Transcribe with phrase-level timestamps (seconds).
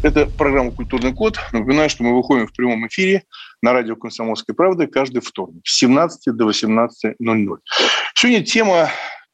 [0.00, 1.38] Это программа «Культурный код».
[1.52, 3.24] Напоминаю, что мы выходим в прямом эфире
[3.62, 7.56] на радио «Комсомольской правды» каждый вторник с 17 до 18.00.
[8.14, 8.90] Сегодня тема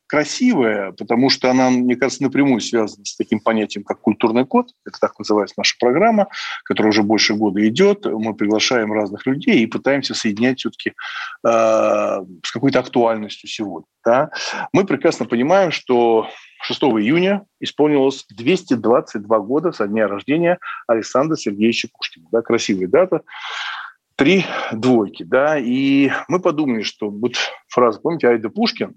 [0.06, 4.68] красивая, потому что она, мне кажется, напрямую связана с таким понятием, как культурный код.
[4.86, 6.28] Это так называется наша программа,
[6.64, 8.06] которая уже больше года идет.
[8.06, 13.86] Мы приглашаем разных людей и пытаемся соединять все-таки э, с какой-то актуальностью сегодня.
[14.02, 14.30] Да?
[14.72, 16.28] Мы прекрасно понимаем, что
[16.64, 22.26] 6 июня исполнилось 222 года со дня рождения Александра Сергеевича Пушкина.
[22.32, 23.20] Да, красивая дата.
[24.16, 27.32] Три двойки, да, и мы подумали, что вот
[27.68, 28.94] фраза, помните, Айда Пушкин,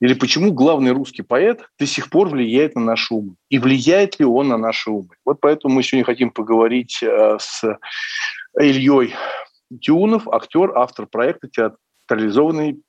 [0.00, 3.36] или почему главный русский поэт до сих пор влияет на наши умы?
[3.48, 5.14] И влияет ли он на наши умы?
[5.24, 7.64] Вот поэтому мы сегодня хотим поговорить э, с
[8.60, 9.14] Ильей
[9.80, 12.82] Тюнов, актер, автор проекта театрализованный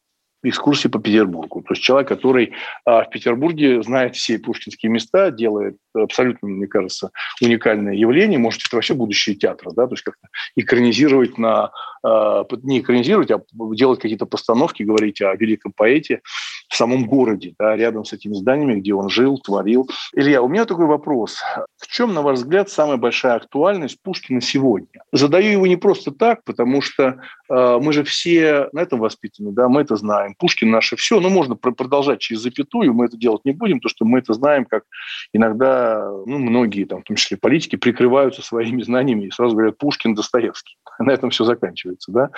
[0.43, 1.61] экскурсии по Петербургу.
[1.61, 2.53] То есть человек, который
[2.85, 8.39] а, в Петербурге знает все пушкинские места, делает абсолютно, мне кажется, уникальное явление.
[8.39, 11.71] Может, это вообще будущее театра, да, то есть как-то экранизировать на...
[12.03, 13.41] А, не экранизировать, а
[13.73, 16.21] делать какие-то постановки, говорить о великом поэте
[16.69, 19.89] в самом городе, да, рядом с этими зданиями, где он жил, творил.
[20.13, 21.41] Илья, у меня такой вопрос.
[21.77, 25.03] В чем, на ваш взгляд, самая большая актуальность Пушкина сегодня?
[25.11, 27.19] Задаю его не просто так, потому что
[27.49, 30.35] э, мы же все на этом воспитаны, да, мы это знаем.
[30.37, 34.05] Пушкин наше все, но можно продолжать через запятую, мы это делать не будем, потому что
[34.05, 34.83] мы это знаем, как
[35.31, 35.82] иногда
[36.25, 40.77] ну, многие, там, в том числе политики, прикрываются своими знаниями и сразу говорят Пушкин, Достоевский.
[40.99, 42.11] На этом все заканчивается.
[42.11, 42.29] Да?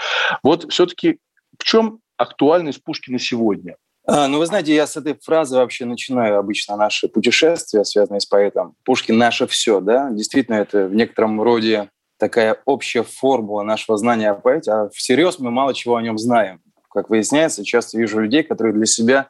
[0.43, 1.19] Вот все-таки
[1.59, 3.77] в чем актуальность Пушкина сегодня?
[4.07, 8.25] А, ну, вы знаете, я с этой фразы вообще начинаю обычно наши путешествия, связанные с
[8.25, 8.75] поэтом.
[8.83, 10.11] Пушкин– наше все, да?
[10.11, 15.49] Действительно, это в некотором роде такая общая формула нашего знания о поэте, а всерьез мы
[15.49, 16.61] мало чего о нем знаем.
[16.91, 19.27] Как выясняется, часто вижу людей, которые для себя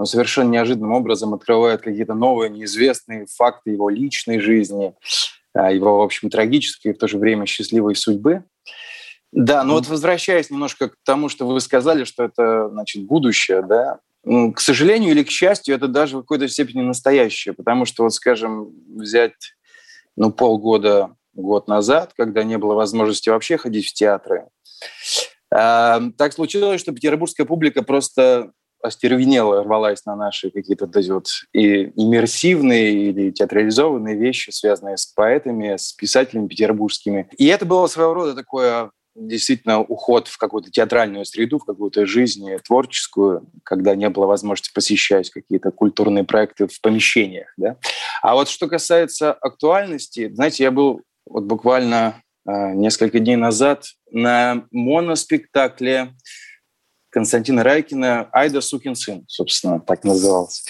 [0.00, 4.94] ну, совершенно неожиданным образом открывают какие-то новые, неизвестные факты его личной жизни,
[5.52, 8.44] а, его, в общем, трагической и в то же время счастливой судьбы.
[9.30, 13.98] Да, ну вот возвращаясь немножко к тому, что вы сказали, что это, значит, будущее, да,
[14.24, 18.72] к сожалению или к счастью, это даже в какой-то степени настоящее, потому что, вот, скажем,
[18.96, 19.54] взять
[20.16, 24.46] ну, полгода, год назад, когда не было возможности вообще ходить в театры,
[25.54, 28.52] э, так случилось, что петербургская публика просто
[28.82, 35.06] остервенела, рвалась на наши какие-то вот эти вот и иммерсивные или театрализованные вещи, связанные с
[35.06, 37.28] поэтами, с писателями петербургскими.
[37.36, 42.48] И это было своего рода такое действительно уход в какую-то театральную среду, в какую-то жизнь
[42.64, 47.52] творческую, когда не было возможности посещать какие-то культурные проекты в помещениях.
[47.56, 47.76] Да?
[48.22, 54.64] А вот что касается актуальности, знаете, я был вот буквально э, несколько дней назад на
[54.70, 56.14] моноспектакле
[57.10, 60.62] Константина Райкина «Айда сукин сын», собственно, так назывался.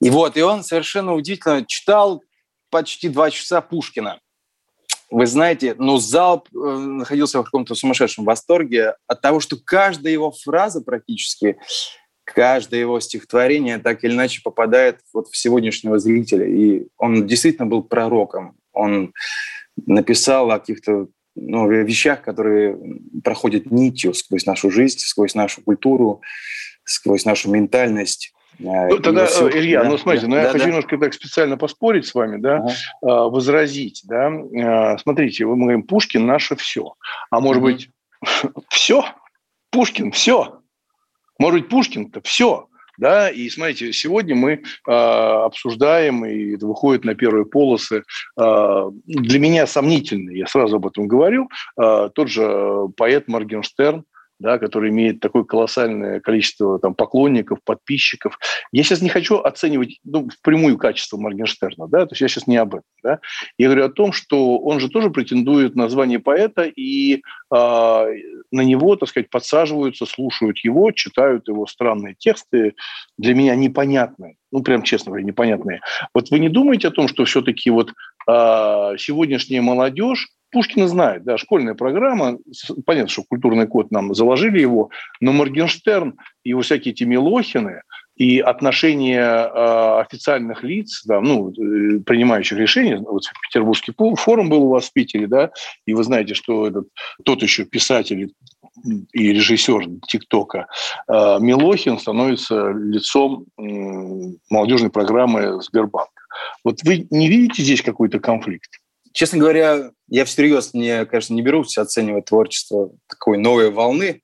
[0.00, 2.22] И вот, и он совершенно удивительно читал
[2.70, 4.20] почти два часа Пушкина
[5.14, 10.32] вы знаете, ну, зал э, находился в каком-то сумасшедшем восторге от того, что каждая его
[10.32, 11.56] фраза практически,
[12.24, 16.46] каждое его стихотворение так или иначе попадает вот в сегодняшнего зрителя.
[16.46, 18.56] И он действительно был пророком.
[18.72, 19.12] Он
[19.86, 22.78] написал о каких-то ну, вещах, которые
[23.22, 26.22] проходят нитью сквозь нашу жизнь, сквозь нашу культуру,
[26.84, 28.32] сквозь нашу ментальность.
[28.60, 30.70] Э, ну, тогда, все, Илья, да, ну смотрите, да, ну, я да, хочу да.
[30.70, 32.66] немножко так специально поспорить с вами, да,
[33.02, 33.28] ага.
[33.28, 34.30] возразить, да.
[34.30, 36.94] Э, смотрите, мы говорим, Пушкин наше все.
[37.30, 37.72] А может угу.
[37.72, 37.90] быть,
[38.68, 39.04] все?
[39.70, 40.60] Пушкин все.
[41.38, 42.68] Может быть, Пушкин-то все.
[42.98, 48.04] Да, и смотрите, сегодня мы э, обсуждаем, и это выходит на первые полосы,
[48.38, 51.48] э, для меня сомнительный, я сразу об этом говорил,
[51.80, 54.04] э, тот же поэт Моргенштерн,
[54.38, 58.38] да, который имеет такое колоссальное количество там, поклонников, подписчиков.
[58.72, 62.56] Я сейчас не хочу оценивать ну, впрямую качество Моргенштерна, да, то есть я сейчас не
[62.56, 62.84] об этом.
[63.02, 63.20] Да.
[63.58, 67.20] Я говорю о том, что он же тоже претендует на звание поэта, и э,
[67.50, 72.74] на него, так сказать, подсаживаются, слушают его, читают его странные тексты,
[73.18, 75.80] для меня непонятные, ну, прям честно говоря, непонятные.
[76.14, 77.92] Вот вы не думаете о том, что все-таки вот
[78.26, 82.38] сегодняшняя молодежь, Пушкина знает, да, школьная программа,
[82.86, 84.90] понятно, что культурный код нам заложили его,
[85.20, 87.82] но Моргенштерн и его всякие эти Милохины,
[88.16, 94.68] и отношение э, официальных лиц, да, ну, э, принимающих решения, вот Петербургский форум был у
[94.68, 95.50] вас в Питере, да,
[95.86, 96.86] и вы знаете, что этот,
[97.24, 98.32] тот еще писатель
[99.12, 100.66] и режиссер ТикТока
[101.08, 103.62] э, Милохин становится лицом э,
[104.48, 106.13] молодежной программы Сбербанка.
[106.64, 108.70] Вот вы не видите здесь какой-то конфликт?
[109.12, 114.22] Честно говоря, я всерьез, не, конечно, не берусь оценивать творчество такой новой волны,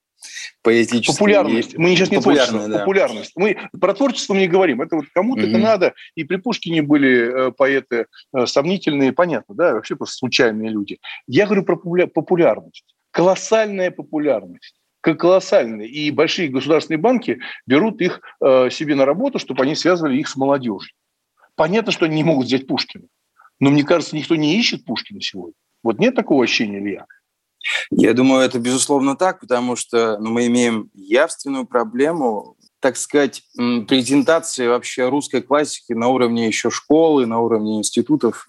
[0.62, 1.14] поэтической.
[1.14, 1.76] Популярность.
[1.76, 2.78] Мы сейчас не творчество, да.
[2.80, 3.32] популярность.
[3.36, 4.82] Мы про творчество не говорим.
[4.82, 5.48] Это вот кому-то mm-hmm.
[5.48, 5.94] это надо.
[6.14, 10.98] И при Пушкине были э, поэты э, сомнительные, понятно, да, вообще просто случайные люди.
[11.26, 12.84] Я говорю про популярность.
[13.10, 15.88] Колоссальная популярность колоссальные.
[15.88, 20.36] И большие государственные банки берут их э, себе на работу, чтобы они связывали их с
[20.36, 20.92] молодежью.
[21.60, 23.04] Понятно, что они не могут взять Пушкина.
[23.58, 25.52] Но мне кажется, никто не ищет Пушкина сегодня.
[25.82, 27.04] Вот нет такого ощущения, Илья?
[27.90, 34.68] Я думаю, это безусловно так, потому что ну, мы имеем явственную проблему, так сказать, презентации
[34.68, 38.48] вообще русской классики на уровне еще школы, на уровне институтов.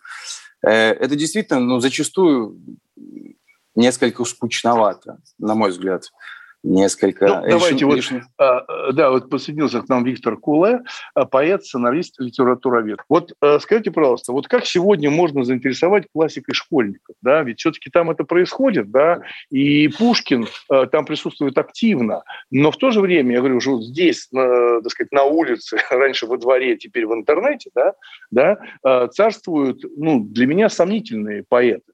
[0.66, 2.62] Э, это действительно, ну, зачастую
[3.76, 6.06] несколько скучновато, на мой взгляд
[6.64, 7.28] несколько.
[7.28, 8.00] Ну, давайте вот.
[8.38, 10.82] А, а, да, вот подсоединился к нам Виктор Куле,
[11.14, 13.00] а, поэт, сценарист, литературовед.
[13.10, 18.24] Вот скажите, пожалуйста, вот как сегодня можно заинтересовать классикой школьников, да, ведь все-таки там это
[18.24, 20.48] происходит, да, и Пушкин
[20.92, 24.92] там присутствует активно, но в то же время, я говорю, уже вот здесь, на, так
[24.92, 27.94] сказать, на улице, раньше во дворе, теперь в интернете, да,
[28.32, 31.92] да, царствуют, ну, для меня сомнительные поэты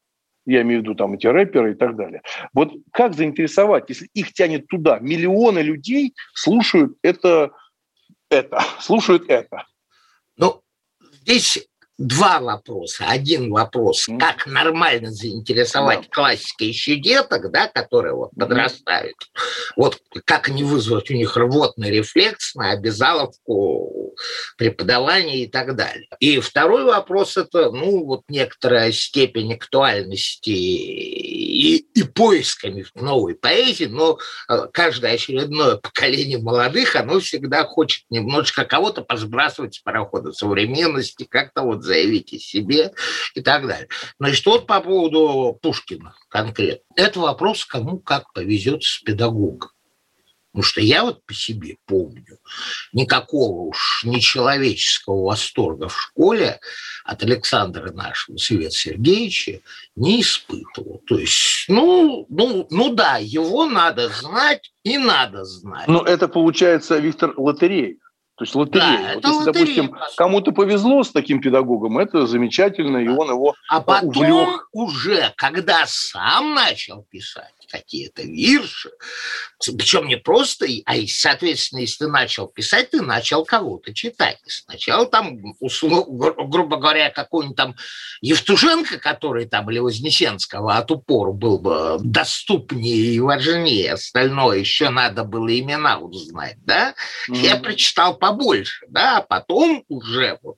[0.48, 2.22] я имею в виду там эти рэперы и так далее.
[2.54, 4.98] Вот как заинтересовать, если их тянет туда?
[5.00, 7.52] Миллионы людей слушают это,
[8.30, 9.66] это, слушают это.
[10.38, 10.62] Ну,
[11.12, 11.67] здесь
[11.98, 13.06] два вопроса.
[13.08, 19.16] Один вопрос, как нормально заинтересовать классикой еще деток, да, которые вот подрастают.
[19.76, 24.14] Вот как не вызвать у них рвотный рефлекс на обязаловку
[24.58, 26.08] преподавания и так далее.
[26.20, 30.50] И второй вопрос– это, ну, вот некоторая степень актуальности
[31.57, 38.63] и, и поисками новой поэзии, но э, каждое очередное поколение молодых, оно всегда хочет немножечко
[38.63, 42.92] кого-то посбрасывать с парохода современности, как-то вот заявить о себе
[43.33, 43.88] и так далее.
[44.19, 46.83] Значит, вот по поводу Пушкина конкретно.
[46.95, 49.71] Это вопрос, кому как повезет с педагогом.
[50.57, 52.39] Потому что я вот по себе помню,
[52.92, 56.59] никакого уж нечеловеческого восторга в школе
[57.06, 59.59] от Александра нашего Света Сергеевича
[59.95, 61.04] не испытывал.
[61.06, 65.88] То есть, ну, ну, ну да, его надо знать и надо знать.
[65.88, 67.98] Ну, это получается, Виктор, лотерея.
[68.38, 68.81] То есть лотерея.
[68.81, 73.53] Да, вот если, лотерея, допустим, кому-то повезло с таким педагогом, это замечательно, и он его
[73.69, 74.69] А потом увлек.
[74.71, 78.90] уже, когда сам начал писать какие-то вирши,
[79.60, 84.40] причем не просто, а и, соответственно, если ты начал писать, ты начал кого-то читать.
[84.48, 87.75] Сначала там, грубо говоря, какой-нибудь там
[88.22, 95.24] Евтушенко, который там, или Вознесенского от упору был бы доступнее и важнее, остальное еще надо
[95.24, 96.96] было имена узнать, да,
[97.30, 97.38] mm-hmm.
[97.38, 100.58] я прочитал побольше, да, а потом уже вот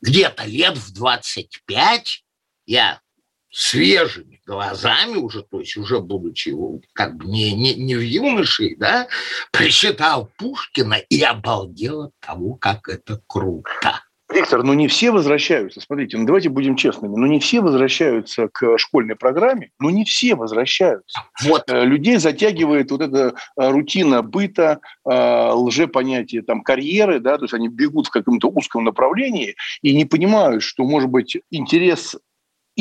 [0.00, 2.24] где-то лет в 25
[2.66, 3.00] я
[3.50, 6.54] свежими глазами уже, то есть уже будучи
[6.92, 9.08] как бы не, не, не в юноше, да,
[9.52, 14.02] прочитал Пушкина и обалдел от того, как это круто.
[14.32, 18.78] Виктор, ну не все возвращаются, смотрите, ну давайте будем честными, ну не все возвращаются к
[18.78, 21.22] школьной программе, ну не все возвращаются.
[21.42, 21.64] Вот.
[21.68, 27.54] Э, людей затягивает вот эта э, рутина быта, э, лжепонятие там карьеры, да, то есть
[27.54, 32.16] они бегут в каком-то узком направлении и не понимают, что, может быть, интерес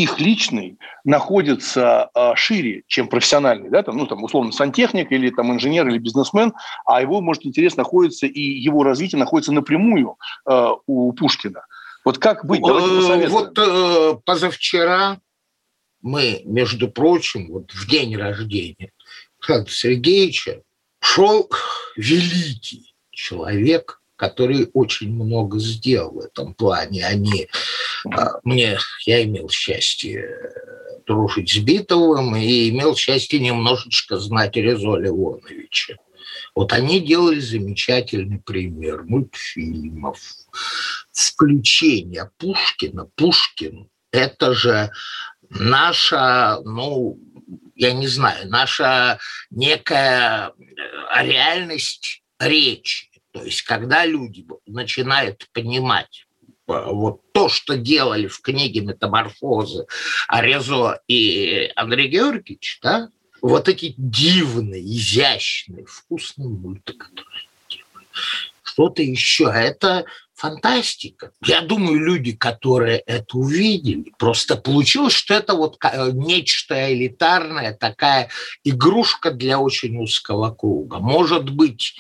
[0.04, 5.52] их личный находится а, шире, чем профессиональный, да, там, ну, там, условно, сантехник или там
[5.52, 6.54] инженер или бизнесмен,
[6.86, 10.16] а его, может, интерес находится и его развитие находится напрямую
[10.46, 11.66] а, у Пушкина.
[12.06, 12.62] Вот как быть?
[12.62, 15.20] Давайте вот э, позавчера
[16.02, 18.92] мы, между прочим, вот в день рождения
[19.40, 20.62] Александра Сергеевича
[21.02, 21.50] шел
[21.98, 27.06] великий человек, который очень много сделал в этом плане.
[27.06, 27.48] Они,
[28.12, 34.98] а, мне, я имел счастье э, дружить с Битовым и имел счастье немножечко знать Резо
[34.98, 35.96] Ливоновича.
[36.54, 40.20] Вот они делали замечательный пример мультфильмов,
[41.14, 43.08] включения Пушкина.
[43.16, 44.92] Пушкин– это же
[45.50, 47.18] наша, ну,
[47.76, 49.18] я не знаю, наша
[49.50, 53.09] некая э, реальность речи.
[53.32, 56.26] То есть, когда люди начинают понимать
[56.66, 59.86] вот то, что делали в книге «Метаморфозы»
[60.28, 63.10] Арезо и Андрей Георгиевич, да,
[63.42, 68.08] вот эти дивные, изящные, вкусные мульты, которые делали,
[68.64, 69.46] что-то еще.
[69.46, 70.06] Это
[70.36, 71.32] фантастика.
[71.46, 75.78] Я думаю, люди, которые это увидели, просто получилось, что это вот
[76.14, 78.30] нечто элитарное, такая
[78.64, 81.00] игрушка для очень узкого круга.
[81.00, 82.00] Может быть,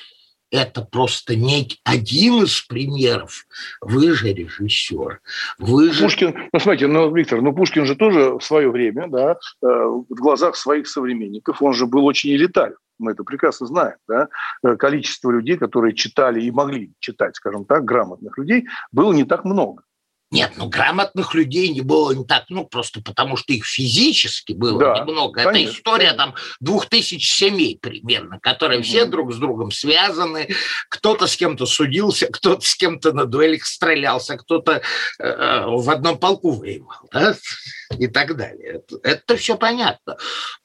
[0.51, 3.45] это просто не один из примеров.
[3.81, 5.21] Вы же режиссер.
[5.57, 6.03] Вы же...
[6.03, 10.05] Пушкин, ну смотрите, ну, Виктор, ну Пушкин же тоже в свое время, да, э, в
[10.09, 14.27] глазах своих современников, он же был очень элитарен мы это прекрасно знаем, да,
[14.63, 19.45] э, количество людей, которые читали и могли читать, скажем так, грамотных людей, было не так
[19.45, 19.83] много.
[20.31, 24.79] Нет, ну грамотных людей не было не так, ну просто потому что их физически было
[24.79, 25.43] да, немного.
[25.43, 28.83] Конечно, Это история там двух тысяч семей примерно, которые mm-hmm.
[28.83, 30.49] все друг с другом связаны.
[30.89, 34.81] Кто-то с кем-то судился, кто-то с кем-то на дуэлях стрелялся, кто-то
[35.19, 37.35] э, в одном полку воевал, да?
[37.97, 38.81] и так далее.
[38.87, 40.17] Это, это все понятно.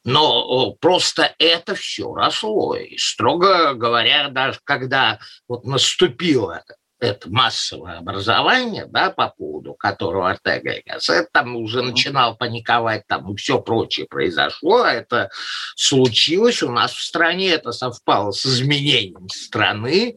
[0.04, 2.76] Но просто это все росло.
[2.76, 5.18] И, строго говоря, даже когда
[5.48, 6.62] вот наступило
[7.04, 13.32] это массовое образование, да, по поводу которого Ортега и Гассет там уже начинал паниковать, там
[13.32, 15.30] и все прочее произошло, а это
[15.76, 20.16] случилось у нас в стране, это совпало с изменением страны,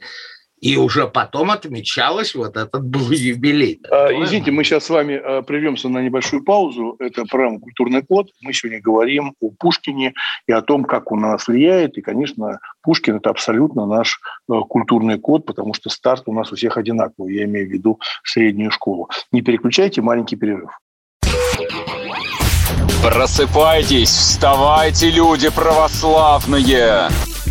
[0.60, 3.80] и уже потом отмечалось вот этот был юбилей.
[3.90, 6.96] А, извините, мы сейчас с вами а, прервемся на небольшую паузу.
[7.00, 8.30] Это программа «Культурный код».
[8.42, 10.14] Мы сегодня говорим о Пушкине
[10.48, 11.98] и о том, как он на нас влияет.
[11.98, 16.56] И, конечно, Пушкин– это абсолютно наш а, культурный код, потому что старт у нас у
[16.56, 17.36] всех одинаковый.
[17.36, 19.10] Я имею в виду среднюю школу.
[19.32, 20.72] Не переключайте, маленький перерыв.
[23.04, 27.10] Просыпайтесь, вставайте, люди православные!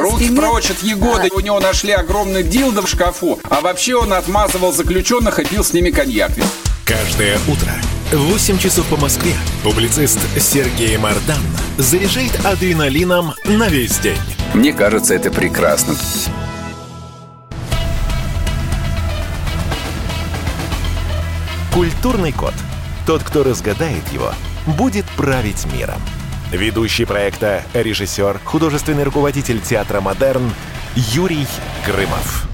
[0.00, 1.30] Руки прочь от Егоды.
[1.34, 3.38] У него нашли огромный дилдо в шкафу.
[3.50, 6.32] А вообще он отмазывал заключенных и пил с ними коньяк.
[6.84, 7.72] Каждое утро
[8.12, 11.40] в 8 часов по Москве публицист Сергей Мардан
[11.78, 14.18] заряжает адреналином на весь день.
[14.52, 15.94] Мне кажется, это прекрасно.
[21.72, 22.54] Культурный код.
[23.06, 24.32] Тот, кто разгадает его,
[24.66, 26.00] будет править миром.
[26.54, 30.44] Ведущий проекта, режиссер, художественный руководитель театра «Модерн»
[30.94, 31.46] Юрий
[31.84, 32.46] Грымов.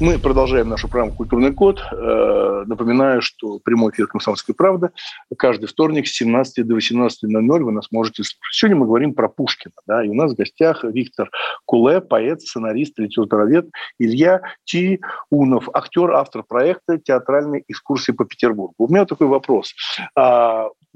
[0.00, 1.80] Мы продолжаем нашу программу «Культурный код».
[1.92, 4.90] Э, напоминаю, что прямой эфир «Комсомольской правды»
[5.38, 8.40] каждый вторник с 17 до 18.00 вы нас можете слушать.
[8.50, 9.74] Сегодня мы говорим про Пушкина.
[9.86, 11.30] Да, и у нас в гостях Виктор
[11.64, 13.68] Куле, поэт, сценарист, литературовед,
[14.00, 18.74] Илья Тиунов, актер, автор проекта «Театральные экскурсии по Петербургу».
[18.78, 19.74] У меня такой вопрос.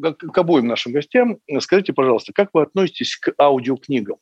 [0.00, 1.38] К обоим нашим гостям.
[1.60, 4.16] Скажите, пожалуйста, как вы относитесь к аудиокнигам?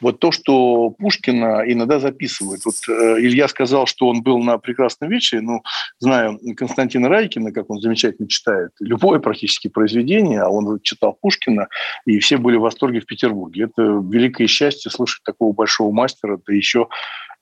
[0.00, 2.64] Вот то, что Пушкина иногда записывают.
[2.64, 5.42] Вот э, Илья сказал, что он был на прекрасном вечере.
[5.42, 5.62] Ну,
[5.98, 11.68] знаю Константина Райкина, как он замечательно читает любое практически произведение, а он читал Пушкина,
[12.04, 13.64] и все были в восторге в Петербурге.
[13.64, 16.88] Это великое счастье слышать такого большого мастера, да еще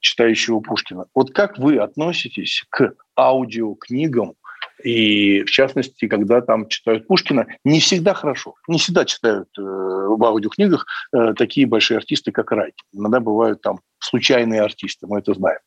[0.01, 1.07] читающего Пушкина.
[1.15, 4.35] Вот как вы относитесь к аудиокнигам
[4.87, 8.55] и в частности, когда там читают Пушкина, не всегда хорошо.
[8.69, 12.85] Не всегда читают э, в аудиокнигах э, такие большие артисты, как Райкин.
[12.93, 15.59] Иногда бывают там случайные артисты, мы это знаем.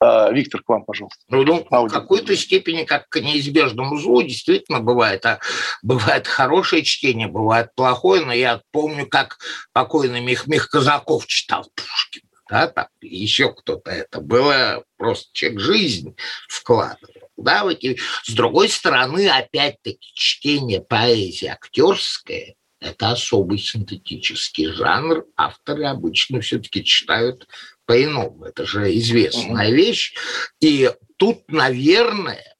[0.00, 1.22] А, Виктор, к вам, пожалуйста.
[1.28, 5.24] Ну, ну в какой-то степени, как к неизбежному злу, действительно бывает.
[5.24, 5.38] А
[5.82, 9.38] бывает хорошее чтение, бывает плохое, но я помню, как
[9.72, 12.28] покойный Мих, Мих Казаков читал Пушкина.
[12.50, 16.16] Да, там еще кто-то это было просто человек жизнь
[16.48, 17.23] вкладывал.
[17.36, 25.26] Да, вот, и с другой стороны, опять-таки, чтение поэзии актерское– это особый синтетический жанр.
[25.36, 27.48] Авторы обычно все-таки читают
[27.86, 28.44] по-иному.
[28.44, 29.74] Это же известная mm-hmm.
[29.74, 30.14] вещь.
[30.60, 32.56] И тут, наверное,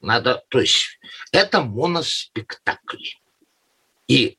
[0.00, 0.42] надо...
[0.48, 0.98] То есть
[1.32, 3.04] это моноспектакль.
[4.08, 4.38] И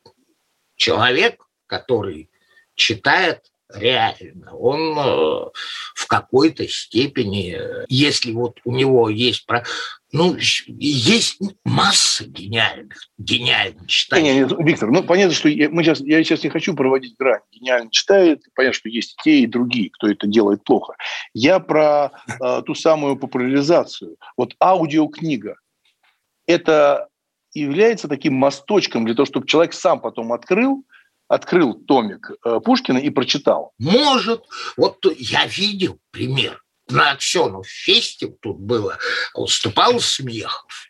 [0.75, 2.31] человек, который
[2.75, 4.55] читает реально.
[4.55, 5.49] Он э,
[5.95, 7.57] в какой-то степени,
[7.89, 9.45] если вот у него есть...
[9.45, 9.63] Про...
[10.11, 14.33] Ну, есть масса гениальных, гениально читающих.
[14.33, 17.41] Не, не, Виктор, ну, понятно, что я, мы сейчас, я сейчас не хочу проводить грань.
[17.51, 20.93] Гениально читает, понятно, что есть и те, и другие, кто это делает плохо.
[21.33, 24.17] Я про э, ту самую популяризацию.
[24.37, 25.55] Вот аудиокнига–
[26.45, 27.07] это
[27.53, 30.83] является таким мосточком для того, чтобы человек сам потом открыл,
[31.27, 33.73] открыл томик э, Пушкина и прочитал?
[33.77, 34.43] Может.
[34.77, 36.61] Вот я видел пример.
[36.89, 38.97] На Аксенов фесте тут было,
[39.33, 40.89] выступал Смехов.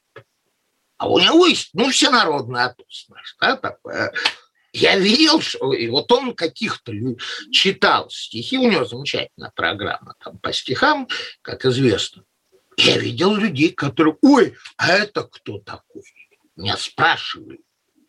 [0.98, 4.14] А у него есть, ну, всенародная ответственность, да, такое.
[4.72, 6.92] Я видел, что и вот он каких-то
[7.52, 11.08] читал стихи, у него замечательная программа там по стихам,
[11.44, 12.24] как известно.
[12.78, 16.04] Я видел людей, которые, ой, а это кто такой?
[16.56, 17.60] Меня спрашивали.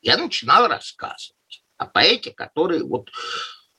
[0.00, 1.34] Я начинал рассказывать
[1.76, 3.10] о поэте, который вот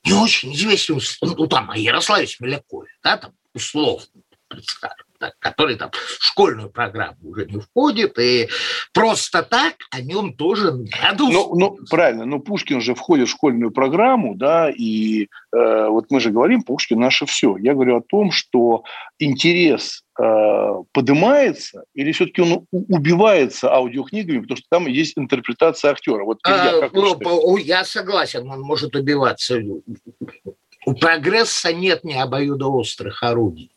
[0.04, 4.06] не очень известен, ну там, о Ярославе Смолякове, да, там условно
[4.48, 5.05] представим
[5.38, 8.48] который там в школьную программу уже не входит, и
[8.92, 11.24] просто так о нем тоже надо...
[11.24, 16.20] Ну, ну, правильно, но Пушкин же входит в школьную программу, да, и э, вот мы
[16.20, 17.56] же говорим, Пушкин наше все.
[17.56, 18.84] Я говорю о том, что
[19.18, 20.22] интерес э,
[20.92, 26.24] поднимается или все-таки он убивается аудиокнигами, потому что там есть интерпретация актера.
[26.24, 29.60] Вот Илья, а, я согласен, он может убиваться.
[30.86, 33.75] У прогресса нет ни обоюдоострых орудий.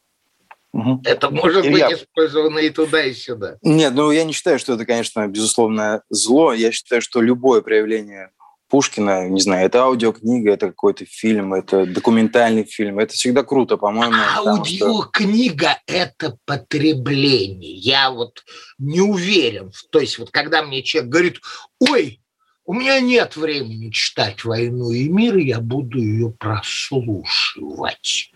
[0.72, 1.02] Угу.
[1.04, 1.90] Это может Илья.
[1.90, 3.58] быть использовано и туда, и сюда.
[3.62, 6.54] Нет, ну я не считаю, что это, конечно, безусловно зло.
[6.54, 8.32] Я считаю, что любое проявление
[8.70, 13.00] Пушкина, не знаю, это аудиокнига, это какой-то фильм, это документальный фильм.
[13.00, 14.14] Это всегда круто, по-моему.
[14.36, 17.74] Аудиокнига что...– это потребление.
[17.74, 18.44] Я вот
[18.78, 19.72] не уверен.
[19.92, 21.42] То есть вот когда мне человек говорит,
[21.80, 22.22] ой,
[22.70, 28.32] у меня нет времени читать «Войну и мир», я буду ее прослушивать.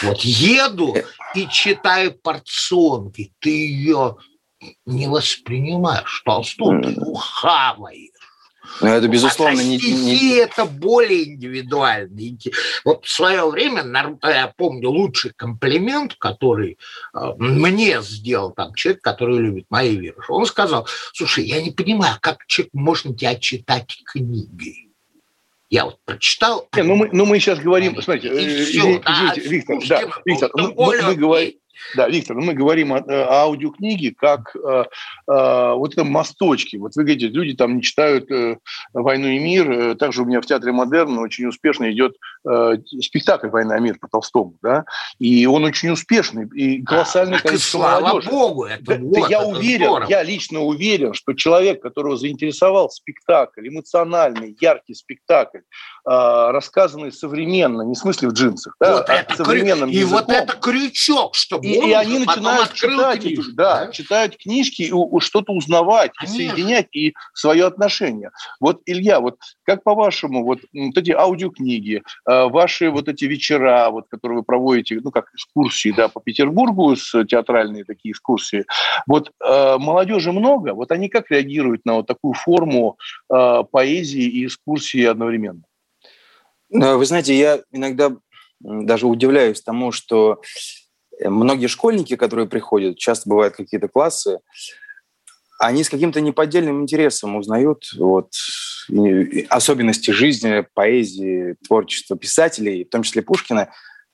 [0.00, 0.96] Вот еду
[1.34, 4.16] и читаю порционки, ты ее
[4.86, 8.13] не воспринимаешь, Толстую ты ухаваешь.
[8.80, 10.36] Ну, это, безусловно, а не, не...
[10.36, 12.10] это более индивидуально.
[12.84, 13.84] Вот в свое время,
[14.22, 16.78] я помню, лучший комплимент, который
[17.14, 20.32] э, мне сделал там человек, который любит мои вируши.
[20.32, 24.90] Он сказал, слушай, я не понимаю, как человек можно тебя читать книгой.
[25.70, 26.68] Я вот прочитал.
[26.76, 30.50] Не, ну, мы, ну мы сейчас говорим, смотрите, э, все, извините, да, Виктор, да, Виктор,
[30.54, 31.52] мы, мы, мы говорим,
[31.96, 34.84] да, Виктор, мы говорим о, о аудиокниге как э,
[35.28, 36.76] э, вот это мосточки.
[36.76, 38.58] Вот вы говорите, люди там не читают э,
[38.92, 39.70] «Войну и мир».
[39.70, 42.16] Э, также у меня в Театре Модерн очень успешно идет
[42.48, 44.56] э, спектакль «Война и мир» по Толстому.
[44.62, 44.84] Да?
[45.18, 46.48] И он очень успешный.
[46.54, 48.30] И колоссальное а, количество слава молодежи.
[48.30, 50.06] Богу, это да, вот, я это уверен, здорово.
[50.08, 55.62] я лично уверен, что человек, которого заинтересовал спектакль, эмоциональный, яркий спектакль, э,
[56.04, 60.00] рассказанный современно, не в смысле в джинсах, да, вот а это современным крю...
[60.00, 60.18] языком.
[60.18, 64.82] И вот это крючок, чтобы и, и они начинают читать, книжку, да, да, читают книжки
[64.82, 68.30] и что-то узнавать, и соединять и свое отношение.
[68.60, 74.06] Вот, Илья, вот как по-вашему, вот, вот эти аудиокниги, э, ваши вот эти вечера, вот,
[74.08, 78.64] которые вы проводите, ну, как экскурсии, да, по Петербургу, с театральные такие экскурсии,
[79.06, 82.96] вот э, молодежи много, вот они как реагируют на вот такую форму
[83.32, 85.62] э, поэзии и экскурсии одновременно?
[86.70, 88.10] Вы знаете, я иногда
[88.60, 90.40] даже удивляюсь тому, что
[91.30, 94.38] многие школьники, которые приходят, часто бывают какие-то классы,
[95.58, 98.32] они с каким-то неподдельным интересом узнают вот,
[99.48, 103.70] особенности жизни, поэзии, творчества писателей, в том числе Пушкина.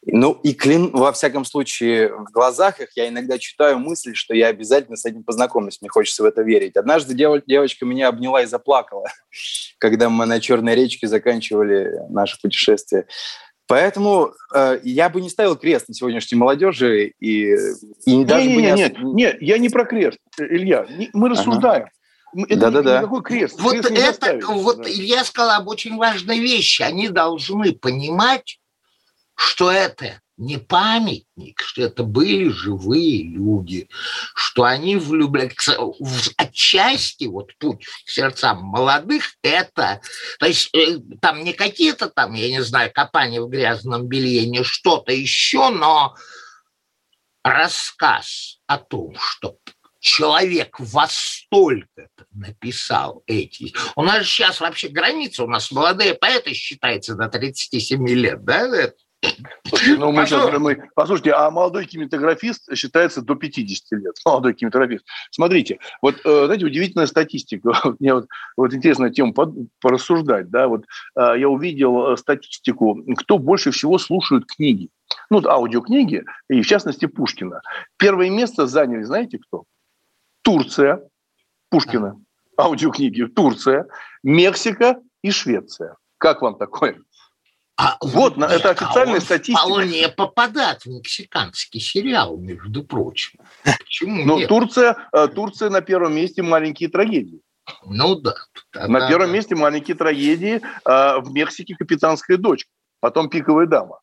[0.07, 4.46] Ну и клин, во всяком случае, в глазах их я иногда читаю мысль, что я
[4.46, 6.77] обязательно с этим познакомлюсь, мне хочется в это верить.
[6.77, 9.11] Однажды дев, девочка меня обняла и заплакала,
[9.79, 13.07] когда мы на Черной речке заканчивали наше путешествие.
[13.70, 17.54] Поэтому э, я бы не ставил крест на сегодняшней молодежи и,
[18.04, 18.72] и даже не, бы не...
[18.72, 20.88] Нет, нет, нет, я не про крест, Илья.
[21.12, 21.85] Мы рассуждаем.
[22.35, 22.46] Ага.
[22.48, 22.98] Это да, да, да.
[22.98, 23.61] никакой крест.
[23.61, 24.90] Вот крест это, ставить, вот да.
[24.90, 26.83] Илья сказал об очень важной вещи.
[26.83, 28.59] Они должны понимать,
[29.37, 33.88] что это не памятник, что это были живые люди,
[34.35, 35.76] что они влюбляются.
[36.37, 40.00] Отчасти вот путь к сердцам молодых– это,
[40.38, 44.64] то есть э, там не какие-то там, я не знаю, копания в грязном белье, не
[44.64, 46.16] что-то еще, но
[47.44, 49.59] рассказ о том, что
[49.98, 53.74] человек во столько написал эти.
[53.94, 58.90] У нас сейчас вообще граница, у нас молодые поэты считается до 37 лет, да,
[59.98, 64.14] ну, мы сейчас, мы, послушайте, а молодой кинематографист считается до 50 лет.
[64.24, 65.04] Молодой кинематографист.
[65.30, 67.72] Смотрите, вот, э, знаете, удивительная статистика.
[67.98, 69.33] Мне вот, вот интересная тема
[69.80, 70.50] порассуждать.
[70.50, 70.68] Да?
[70.68, 70.85] Вот,
[71.16, 74.88] э, я увидел э, статистику, кто больше всего слушает книги.
[75.28, 77.62] Ну, аудиокниги, и в частности Пушкина.
[77.96, 79.64] Первое место заняли, знаете кто?
[80.42, 81.02] Турция,
[81.68, 82.16] Пушкина,
[82.56, 83.87] аудиокниги, Турция,
[84.22, 85.96] Мексика и Швеция.
[86.18, 86.98] Как вам такое?
[87.81, 89.59] А вот, нет, это официальная а статистика.
[89.59, 93.38] Вполне попадает в мексиканский сериал, между прочим.
[93.64, 97.40] Почему Ну, Турция, э, Турция на первом месте маленькие трагедии.
[97.87, 98.35] Ну да.
[98.75, 99.33] На первом да.
[99.33, 100.61] месте маленькие трагедии.
[100.85, 104.01] Э, в Мексике капитанская дочка, потом пиковая дама.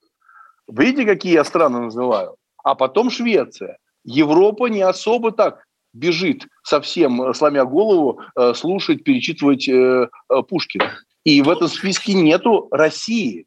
[0.67, 2.35] Видите, какие я страны называю?
[2.63, 3.77] А потом Швеция.
[4.03, 5.63] Европа не особо так
[5.93, 8.21] бежит совсем, сломя голову,
[8.55, 9.69] слушать, перечитывать
[10.47, 10.99] Пушкина.
[11.23, 13.46] И в этом списке нету России.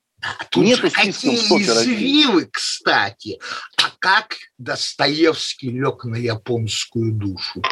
[0.50, 3.40] Тут Нету же какие извивы, кстати.
[3.76, 7.62] А как Достоевский лег на японскую душу?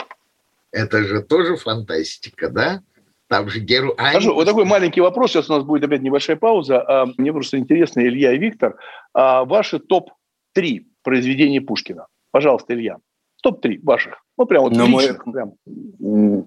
[0.70, 2.82] Это же тоже фантастика, да?
[3.28, 3.94] Там же герой...
[4.11, 5.32] Скажу, вот такой маленький вопрос.
[5.32, 6.80] Сейчас у нас будет опять небольшая пауза.
[6.80, 8.76] А, мне просто интересно, Илья и Виктор,
[9.12, 12.06] а ваши топ-3 произведения Пушкина.
[12.30, 12.96] Пожалуйста, Илья.
[13.42, 14.22] Топ-3 ваших.
[14.38, 15.27] Ну, прям вот личных.
[15.27, 16.46] Мы...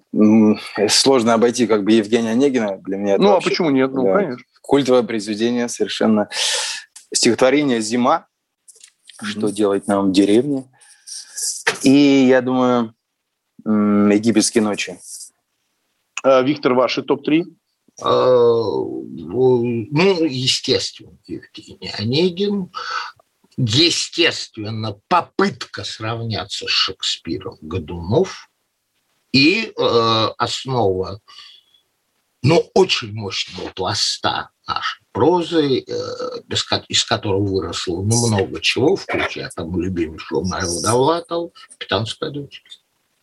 [0.72, 0.90] Прям.
[0.90, 2.78] Сложно обойти как бы Евгения Онегина.
[2.78, 3.50] Для меня ну, а вообще...
[3.50, 3.92] почему нет?
[3.94, 4.14] Ну, да.
[4.14, 6.30] конечно культовое произведение совершенно.
[7.14, 8.28] Стихотворение «Зима»,
[9.22, 10.64] «Что делать нам в деревне».
[11.84, 12.96] И, я думаю,
[13.66, 14.98] «Египетские ночи».
[16.24, 17.44] А, Виктор, ваши топ-3?
[18.02, 19.64] А, ну,
[20.24, 22.72] естественно, Евгений Онегин.
[23.64, 28.50] Естественно, попытка сравняться с Шекспиром Годунов.
[29.32, 31.22] И э, основа
[32.44, 39.80] но очень мощного пласта нашей прозы, э, из которого выросло ну, много чего, включая там
[39.80, 42.64] любимейшего моего Довлатова, «Капитанская дочь».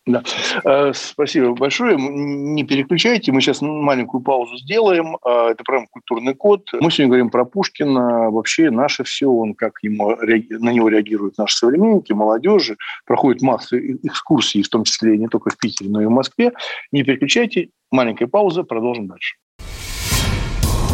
[0.09, 0.23] Да.
[0.65, 1.95] Э, спасибо большое.
[1.95, 3.31] Не переключайте.
[3.31, 5.17] Мы сейчас маленькую паузу сделаем.
[5.23, 6.67] Э, это программа «Культурный код».
[6.73, 8.31] Мы сегодня говорим про Пушкина.
[8.31, 12.77] Вообще наше все, он как ему, на него реагируют наши современники, молодежи.
[13.05, 16.53] Проходит масса экскурсий, в том числе не только в Питере, но и в Москве.
[16.91, 17.69] Не переключайте.
[17.91, 18.63] Маленькая пауза.
[18.63, 19.35] Продолжим дальше.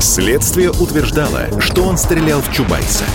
[0.02, 3.06] Следствие утверждало, что он стрелял в Чубайса.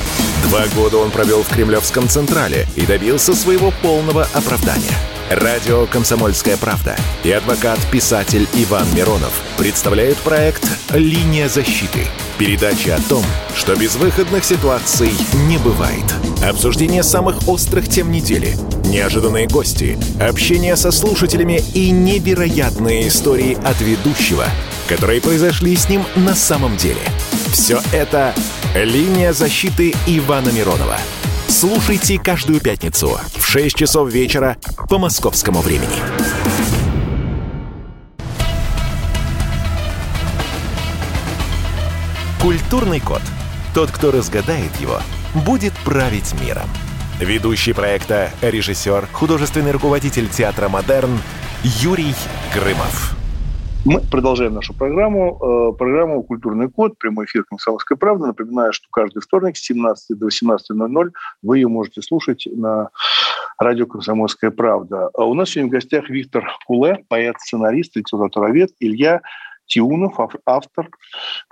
[0.51, 4.91] Два года он провел в Кремлевском Централе и добился своего полного оправдания–
[5.31, 12.01] Радио «Комсомольская правда» и адвокат-писатель Иван Миронов представляют проект «Линия защиты».
[12.37, 15.13] Передача о том, что безвыходных ситуаций
[15.47, 16.03] не бывает.
[16.45, 24.47] Обсуждение самых острых тем недели, неожиданные гости, общение со слушателями и невероятные истории от ведущего,
[24.89, 27.03] которые произошли с ним на самом деле.
[27.53, 28.35] Все это
[28.74, 30.98] «Линия защиты» Ивана Миронова–
[31.50, 34.56] Слушайте каждую пятницу в 6 часов вечера
[34.88, 35.88] по московскому времени.
[42.40, 43.20] Культурный код.
[43.74, 45.00] Тот, кто разгадает его,
[45.44, 46.70] будет править миром.
[47.18, 51.20] Ведущий проекта, режиссер, художественный руководитель театра «Модерн»
[51.64, 52.14] Юрий
[52.54, 53.19] Грымов.
[53.85, 55.73] Мы продолжаем нашу программу.
[55.73, 58.27] Э, программу «Культурный код», прямой эфир «Комсомольской правды».
[58.27, 61.11] Напоминаю, что каждый вторник с 17 до 18.00
[61.43, 62.90] вы ее можете слушать на
[63.59, 65.09] радио «Комсомольская правда».
[65.14, 69.23] А у нас сегодня в гостях Виктор Куле, поэт-сценарист, литературовед, Илья
[69.64, 70.90] Тиунов, автор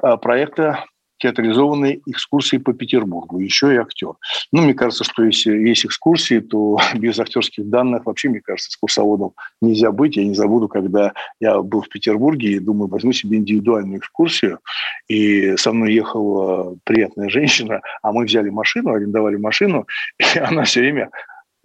[0.02, 0.84] э, проекта
[1.18, 4.14] театрализованной экскурсии по Петербургу, еще и актер.
[4.52, 9.32] Ну, мне кажется, что если есть экскурсии, то без актерских данных вообще, мне кажется, экскурсоводом
[9.60, 10.16] нельзя быть.
[10.16, 14.60] Я не забуду, когда я был в Петербурге и думаю, возьму себе индивидуальную экскурсию,
[15.08, 19.86] и со мной ехала приятная женщина, а мы взяли машину, арендовали машину,
[20.18, 21.10] и она все время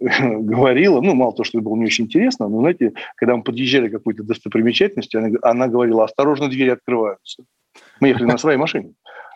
[0.00, 3.88] говорила, ну, мало того, что это было не очень интересно, но, знаете, когда мы подъезжали
[3.88, 7.44] к какой-то достопримечательности, она, она говорила, осторожно, двери открываются.
[8.00, 8.94] Мы ехали на своей машине.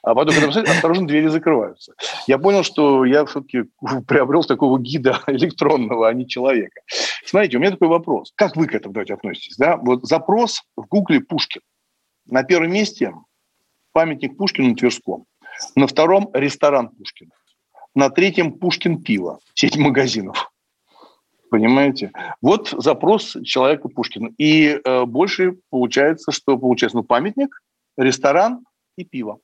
[0.08, 1.92] А потом, когда посмотрите, осторожно, двери закрываются.
[2.26, 3.64] Я понял, что я все-таки
[4.08, 6.80] приобрел такого гида электронного, а не человека.
[7.26, 8.32] Смотрите, у меня такой вопрос.
[8.34, 9.58] Как вы к этому давайте относитесь?
[9.58, 9.76] Да?
[9.76, 11.60] Вот запрос в Гугле Пушкин.
[12.24, 13.12] На первом месте
[13.92, 15.26] памятник Пушкину на Тверском.
[15.74, 17.30] На втором ресторан Пушкин.
[17.94, 19.40] На третьем Пушкин пиво.
[19.52, 20.50] Сеть магазинов.
[21.50, 22.12] Понимаете?
[22.40, 24.30] Вот запрос человека Пушкина.
[24.38, 27.60] И э, больше получается, что получается ну, памятник,
[27.98, 28.64] ресторан
[28.96, 29.40] и пиво.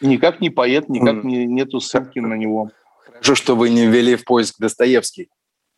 [0.00, 2.70] Никак не поэт, никак не, нету ссылки на него.
[3.04, 5.28] Хорошо, что вы не ввели в поиск Достоевский.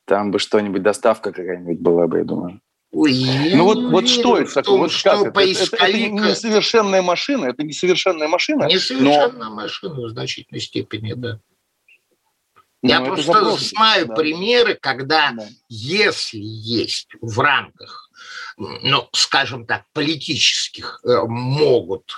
[0.04, 2.60] Там бы что-нибудь, доставка какая-нибудь была бы, я думаю.
[2.92, 3.14] Ой,
[3.54, 4.78] ну вот, вот что это такое?
[4.78, 5.36] Вот что как?
[5.36, 8.64] Это, это, это несовершенная машина, это несовершенная машина.
[8.64, 9.54] Несовершенная но...
[9.54, 11.38] машина в значительной степени, да.
[12.82, 14.14] Я ну, просто запрос, знаю да.
[14.14, 15.46] примеры, когда да.
[15.68, 18.09] если есть в рамках
[18.56, 22.12] ну, скажем так, политических э, могут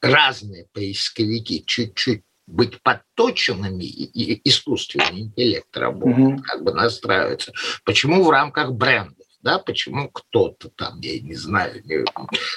[0.00, 6.42] разные поисковики чуть-чуть быть подточенными, и искусственный интеллект работает, угу.
[6.42, 7.52] как бы настраивается.
[7.84, 9.19] Почему в рамках брендов?
[9.42, 11.82] Да, почему кто-то там, я не знаю.
[11.84, 12.04] Не...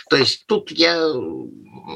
[0.09, 1.01] То есть тут я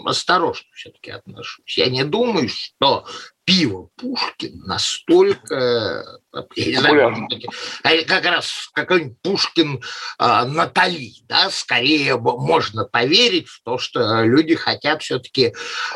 [0.06, 1.78] осторожно все-таки отношусь.
[1.78, 3.06] Я не думаю, что
[3.44, 6.04] пиво Пушкин настолько,
[6.56, 7.46] я не знаю, может
[7.84, 9.82] а как раз какой-нибудь Пушкин
[10.18, 15.54] а, Натали, да, скорее можно поверить в то, что люди хотят все-таки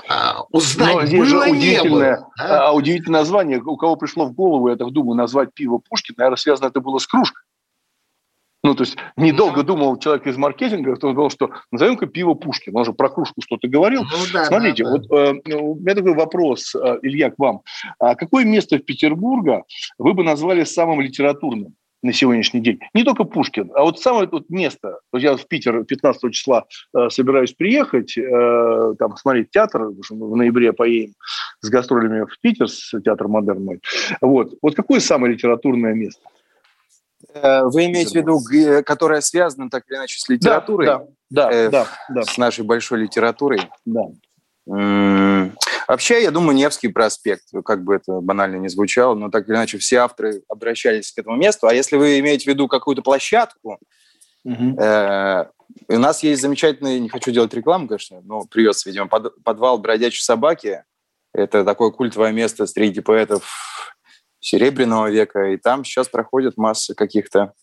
[0.08, 2.67] а, узнать, Но здесь было, же удивительное, было, да?
[2.67, 6.38] А, удивительное название, у кого пришло в голову, это в думаю, назвать пиво Пушкин, наверное,
[6.38, 7.43] связано это было с кружкой.
[8.63, 12.76] Ну, то есть недолго думал человек из маркетинга, кто сказал, что назовем-ка пиво Пушкин.
[12.76, 14.04] Он же про кружку что-то говорил.
[14.04, 14.97] Ну, да, Смотрите, да, да.
[14.97, 17.62] вот э, у меня такой вопрос, э, Илья, к вам.
[18.00, 19.63] А какое место в Петербурга
[19.97, 21.76] вы бы назвали самым литературным?
[22.04, 22.80] на сегодняшний день.
[22.93, 25.00] Не только Пушкин, а вот самое тут место.
[25.12, 30.74] Вот я в Питер 15 числа э, собираюсь приехать, э, там смотреть театр, в ноябре
[30.74, 31.13] поедем
[31.60, 33.82] с гастролями в Питер, с театром «Модерн» мой.
[34.19, 34.54] Вот.
[34.62, 36.21] вот какое самое литературное место?
[37.34, 40.88] Э, вы имеете в виду, которая связана так или иначе с литературой?
[40.88, 42.23] Да, да, э, да, да.
[42.23, 43.69] С нашей большой литературой?
[43.86, 44.03] Да.
[45.88, 49.77] Вообще, я думаю, Невский проспект, как бы это банально не звучало, но так или иначе
[49.77, 51.67] все авторы обращались к этому месту.
[51.67, 53.79] А если вы имеете в виду какую-то площадку,
[54.43, 54.79] угу.
[54.79, 55.45] э,
[55.88, 60.21] у нас есть замечательный, не хочу делать рекламу, конечно, но привез, видимо, под, подвал бродячей
[60.21, 60.84] собаки.
[61.34, 63.91] Это такое культовое место среди поэтов
[64.41, 67.54] Серебряного века, и там сейчас проходят масса каких-то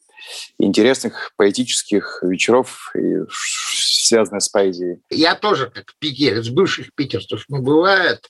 [0.59, 2.93] интересных поэтических вечеров,
[3.31, 5.01] связанных с поэзией.
[5.11, 8.29] Я тоже, как питерец, бывших питерцев не бывает,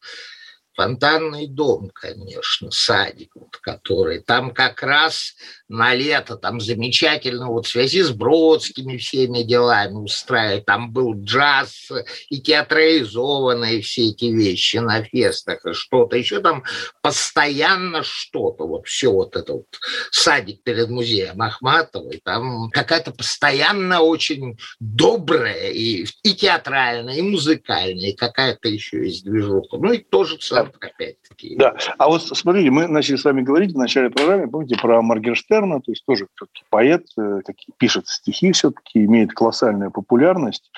[0.74, 5.34] фонтанный дом, конечно, садик, вот, который там как раз
[5.68, 11.90] на лето, там замечательно, вот в связи с Бродскими всеми делами устраивает, там был джаз
[12.30, 16.64] и театрализованные все эти вещи на фестах и что-то, еще там
[17.02, 19.66] постоянно что-то, вот все вот это вот
[20.10, 28.16] садик перед музеем Ахматовой, там какая-то постоянно очень добрая и, и театральная, и музыкальная, и
[28.16, 29.76] какая-то еще есть движуха.
[29.76, 31.56] Ну и тоже центр опять-таки.
[31.56, 35.57] Да, а вот смотрите, мы начали с вами говорить в начале программы, помните, про Моргенштерна,
[35.60, 37.40] то есть тоже все-таки поэт, э,
[37.76, 40.70] пишет стихи все-таки, имеет колоссальную популярность.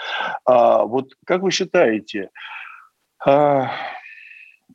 [0.45, 2.31] А вот как вы считаете,
[3.25, 3.71] а,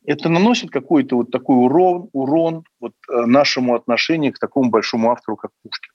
[0.04, 5.36] это наносит какой-то вот такой урон, урон вот э, нашему отношению к такому большому автору,
[5.36, 5.92] как Пушкин?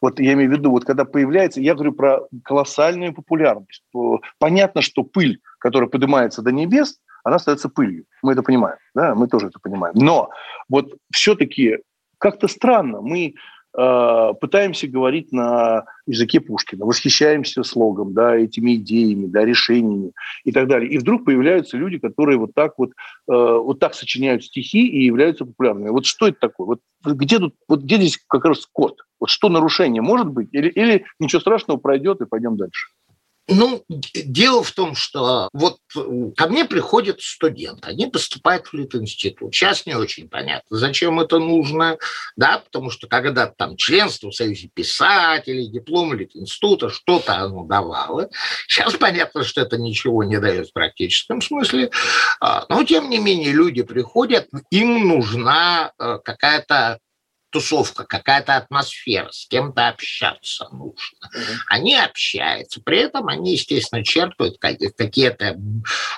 [0.00, 3.82] Вот я имею в виду, вот когда появляется, я говорю про колоссальную популярность.
[4.38, 8.04] Понятно, что пыль, которая поднимается до небес, она остается пылью.
[8.22, 9.94] Мы это понимаем, да, мы тоже это понимаем.
[9.96, 10.28] Но
[10.68, 11.78] вот все-таки
[12.24, 13.34] как-то странно, мы
[13.76, 20.66] э, пытаемся говорить на языке Пушкина, восхищаемся слогом, да, этими идеями, да, решениями и так
[20.66, 20.90] далее.
[20.90, 22.92] И вдруг появляются люди, которые вот так вот, э,
[23.28, 25.90] вот так сочиняют стихи и являются популярными.
[25.90, 26.66] Вот что это такое?
[26.66, 29.02] Вот где тут, вот где здесь как раз код?
[29.20, 30.48] Вот что нарушение может быть?
[30.52, 32.88] Или, или ничего страшного пройдет и пойдем дальше?
[33.46, 35.78] Ну, дело в том, что вот
[36.36, 39.54] ко мне приходят студенты, они поступают в Литинститут.
[39.54, 41.98] Сейчас не очень понятно, зачем это нужно,
[42.36, 48.30] да, потому что когда там членство в Союзе писателей, диплом Литинститута, что-то оно давало.
[48.66, 51.90] Сейчас понятно, что это ничего не дает в практическом смысле,
[52.40, 56.98] а, но тем не менее люди приходят, им нужна э, какая-то
[57.54, 61.30] тусовка, какая-то атмосфера, с кем-то общаться нужно.
[61.32, 61.56] Mm-hmm.
[61.68, 65.56] Они общаются, при этом они, естественно, черпают какие-то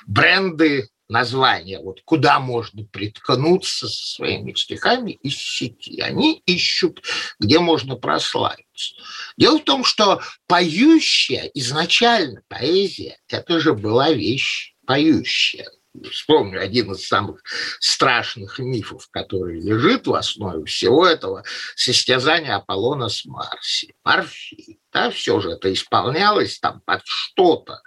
[0.06, 6.00] бренды, названия, вот куда можно приткнуться со своими стихами из сети.
[6.00, 7.00] Они ищут,
[7.38, 8.96] где можно прославиться.
[9.36, 15.68] Дело в том, что поющая изначально поэзия– это же была вещь поющая
[16.10, 17.42] вспомню один из самых
[17.80, 23.94] страшных мифов, который лежит в основе всего этого состязания Аполлона с Марси.
[24.04, 24.78] Морфей.
[24.92, 27.80] Да, все же это исполнялось там под что-то.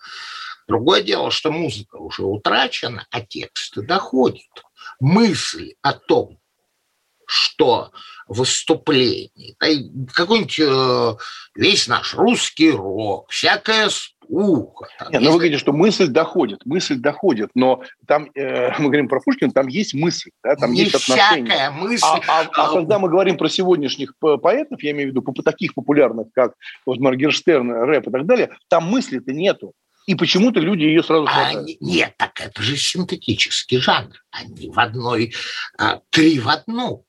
[0.68, 4.48] Другое дело, что музыка уже утрачена, а тексты доходят.
[5.00, 6.39] Мысль о том,
[7.30, 7.92] что
[8.28, 11.14] выступление, какой-нибудь э,
[11.56, 13.90] весь наш русский рок, всякая
[14.28, 14.88] ухо.
[14.98, 19.08] Там Нет, ну вы говорите, что мысль доходит, мысль доходит, но там, э, мы говорим
[19.08, 21.46] про Пушкина, там есть мысль, да, там Не есть отношения.
[21.46, 22.06] всякая мысль.
[22.06, 25.74] А, а, а, а когда мы говорим про сегодняшних поэтов, я имею в виду таких
[25.74, 26.54] популярных, как
[26.86, 29.74] вот Моргенштерн, рэп и так далее, там мысли-то нету.
[30.06, 31.66] И почему-то люди ее сразу хватают.
[31.66, 34.16] Они, нет, так это же синтетический жанр.
[34.32, 35.34] Они в одной,
[35.78, 37.06] а, три в одну.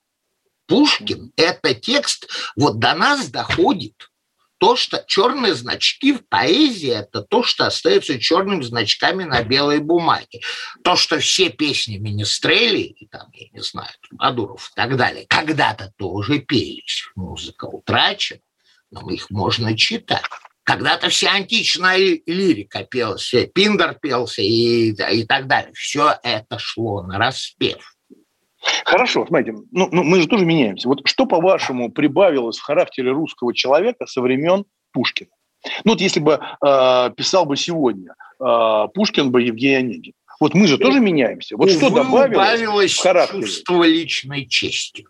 [0.70, 4.08] Пушкин– это текст, вот до нас доходит
[4.58, 10.42] то, что черные значки в поэзии– это то, что остается черными значками на белой бумаге.
[10.84, 15.92] То, что все песни Министрели, и там, я не знаю, Мадуров и так далее, когда-то
[15.96, 17.02] тоже пелись.
[17.16, 18.40] Музыка утрачена,
[18.92, 20.22] но их можно читать.
[20.62, 25.72] Когда-то вся античная лирика пелась, Пиндер пелся и, и так далее.
[25.74, 27.96] Все это шло на распев.
[28.84, 30.88] Хорошо, смотрите, ну, ну мы же тоже меняемся.
[30.88, 35.30] Вот что, по-вашему, прибавилось в характере русского человека со времен Пушкина?
[35.84, 40.12] Ну вот если бы э, писал бы сегодня э, Пушкин бы Евгений Онегин.
[40.40, 41.56] Вот мы же тоже меняемся.
[41.56, 43.42] Вот Увы, что добавилось, добавилось в характере?
[43.42, 45.04] чувство личной чести.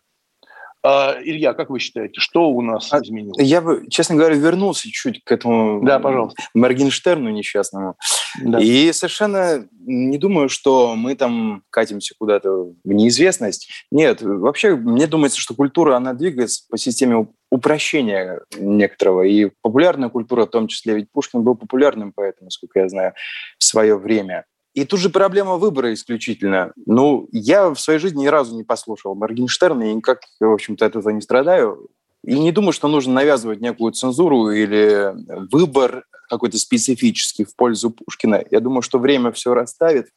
[0.82, 3.36] А, Илья, как вы считаете, что у нас а, изменилось?
[3.38, 6.42] Я бы, честно говоря, вернулся чуть к этому да, пожалуйста.
[6.54, 7.96] Моргенштерну несчастному.
[8.42, 8.60] Да.
[8.60, 13.70] И совершенно не думаю, что мы там катимся куда-то в неизвестность.
[13.90, 19.22] Нет, вообще, мне думается, что культура, она двигается по системе упрощения некоторого.
[19.22, 23.14] И популярная культура, в том числе, ведь Пушкин был популярным поэтом, насколько я знаю,
[23.58, 24.44] в свое время.
[24.74, 26.72] И тут же проблема выбора исключительно.
[26.86, 30.96] Ну, я в своей жизни ни разу не послушал Моргенштерна, и никак, в общем-то, от
[30.96, 31.88] этого не страдаю.
[32.24, 35.12] И не думаю, что нужно навязывать некую цензуру или
[35.50, 38.44] выбор какой-то специфический в пользу Пушкина.
[38.50, 40.08] Я думаю, что время все расставит.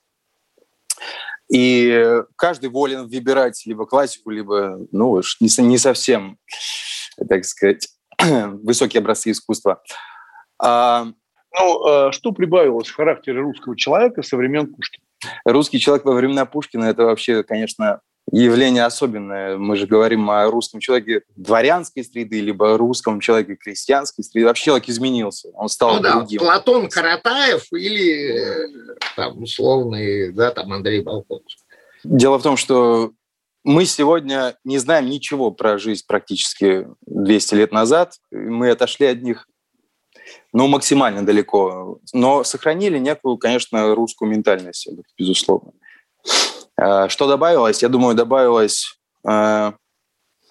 [1.51, 6.37] И каждый волен выбирать либо классику, либо, ну, не совсем,
[7.27, 7.87] так сказать,
[8.19, 9.81] высокие образцы искусства.
[11.57, 15.03] Ну, э, что прибавилось в характере русского человека со времен Пушкина?
[15.45, 19.57] Русский человек во времена Пушкина– это вообще, конечно, явление особенное.
[19.57, 24.47] Мы же говорим о русском человеке дворянской среды, либо русском человеке крестьянской среды.
[24.47, 26.39] Вообще человек изменился, он стал ну, другим.
[26.39, 31.61] Да, Платон Каратаев или э, там условный, да, там Андрей Болконский.
[32.03, 33.11] Дело в том, что
[33.63, 38.15] мы сегодня не знаем ничего про жизнь практически 200 лет назад.
[38.31, 39.47] Мы отошли от них
[40.53, 41.99] ну, максимально далеко.
[42.13, 44.87] Но сохранили некую, конечно, русскую ментальность,
[45.17, 45.71] безусловно.
[46.79, 47.81] Э, что добавилось?
[47.81, 48.97] Я думаю, добавилось...
[49.27, 49.71] Э,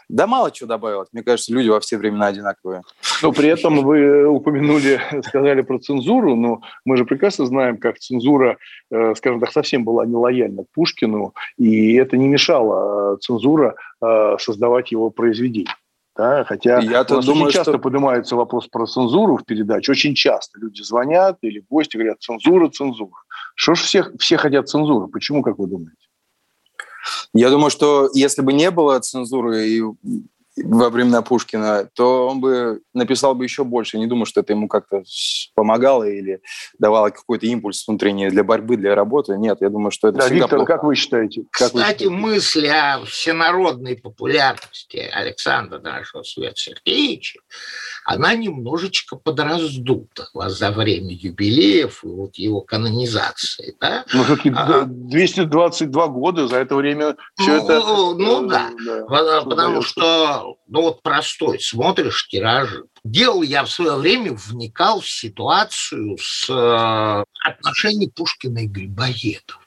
[0.09, 1.09] да мало чего добавилось.
[1.13, 2.83] Мне кажется, люди во все времена одинаковые.
[3.23, 8.59] Но при этом вы упомянули, сказали про цензуру, но мы же прекрасно знаем, как цензура,
[8.91, 13.77] э, скажем так, совсем была нелояльна к Пушкину, и это не мешало цензура
[14.39, 15.71] создавать его произведения.
[16.15, 17.79] Да, хотя я у нас думаю, очень часто что...
[17.79, 19.93] поднимается вопрос про цензуру в передаче.
[19.93, 23.17] Очень часто люди звонят или гости говорят цензура, цензура.
[23.55, 25.09] Что ж всех, все хотят цензуры?
[25.09, 25.97] Почему, как вы думаете?
[27.33, 29.83] Я думаю, что если бы не было цензуры и
[30.57, 33.99] во времена Пушкина, то он бы написал бы еще больше.
[33.99, 35.03] Не думаю, что это ему как-то
[35.55, 36.41] помогало или
[36.79, 39.37] давало какой-то импульс внутренний для борьбы, для работы.
[39.39, 40.73] Нет, я думаю, что это да, всегда Виктор, плохо.
[40.73, 41.45] как вы считаете?
[41.51, 42.11] Как Кстати, вы считаете?
[42.11, 47.41] мысль о всенародной популярности Александра нашего Света Сергеевича,
[48.05, 53.75] она немножечко подраздута за время юбилеев и вот его канонизации.
[53.81, 54.05] Да?
[54.13, 57.81] Ну, а, 222 года за это время все ну, это...
[58.19, 62.85] Ну, да, да потому что ну вот простой, смотришь тиражи.
[63.05, 69.63] Делал я в свое время, вникал в ситуацию с э, отношений Пушкина и Грибоедова.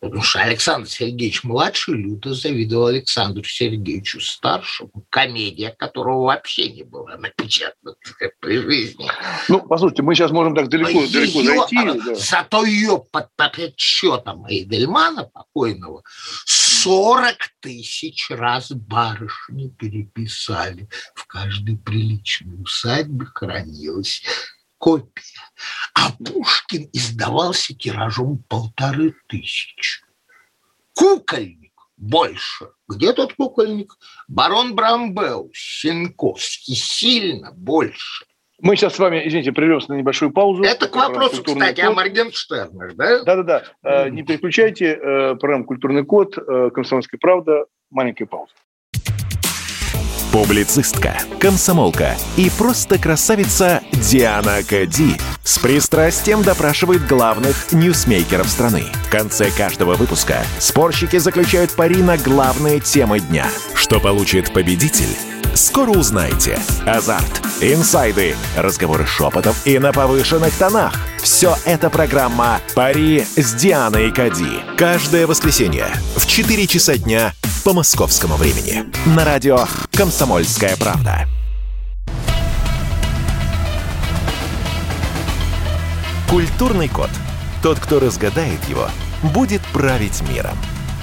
[0.00, 7.18] Потому что Александр Сергеевич младший люто завидовал Александру Сергеевичу старшему, комедия которого вообще не была
[7.18, 7.94] напечатана
[8.40, 9.10] при жизни.
[9.48, 11.76] Ну, послушайте, мы сейчас можем так далеко, ее, далеко зайти.
[12.06, 12.14] Да.
[12.14, 16.02] Зато ее под подсчетом Эйдельмана покойного
[16.82, 20.88] 40 тысяч раз барышни переписали.
[21.14, 24.22] В каждой приличной усадьбе хранилась
[24.78, 25.22] копия.
[25.92, 30.02] А Пушкин издавался тиражом полторы тысячи.
[30.94, 32.70] Кукольник больше.
[32.88, 33.98] Где тот кукольник?
[34.26, 38.24] Барон Брамбеус, Сенковский, сильно больше.
[38.62, 40.62] Мы сейчас с вами, извините, прервемся на небольшую паузу.
[40.62, 41.90] Это к вопросу, кстати, код.
[41.90, 43.22] о Моргенштернах, да?
[43.24, 43.62] Да-да-да.
[43.84, 44.10] Mm.
[44.10, 44.98] Не переключайте.
[45.02, 47.64] Э, программа «Культурный код», э, «Комсомольская правда».
[47.90, 48.52] Маленькая пауза.
[50.32, 58.84] Публицистка, комсомолка и просто красавица Диана Кади с пристрастием допрашивает главных ньюсмейкеров страны.
[59.08, 63.46] В конце каждого выпуска спорщики заключают пари на главные темы дня.
[63.74, 65.39] Что получит победитель?
[65.54, 66.58] Скоро узнаете.
[66.86, 70.94] Азарт, инсайды, разговоры шепотов и на повышенных тонах.
[71.20, 74.60] Все это программа «Пари с Дианой Кади».
[74.76, 77.32] Каждое воскресенье в 4 часа дня
[77.64, 78.84] по московскому времени.
[79.06, 81.26] На радио «Комсомольская правда».
[86.28, 87.10] Культурный код.
[87.60, 88.88] Тот, кто разгадает его,
[89.34, 90.56] будет править миром.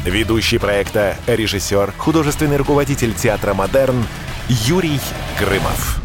[0.05, 4.05] Ведущий проекта, режиссер, художественный руководитель театра «Модерн»
[4.49, 4.97] Юрий
[5.38, 5.99] Грымов.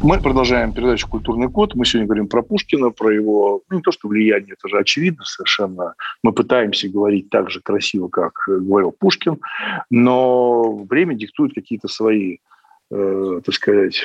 [0.00, 1.74] Мы продолжаем передачу «Культурный код».
[1.74, 5.24] Мы сегодня говорим про Пушкина, про его, ну, не то что влияние, это же очевидно
[5.24, 5.94] совершенно.
[6.22, 9.40] Мы пытаемся говорить так же красиво, как говорил Пушкин,
[9.90, 12.36] но время диктует какие-то свои,
[12.92, 14.04] э, так сказать,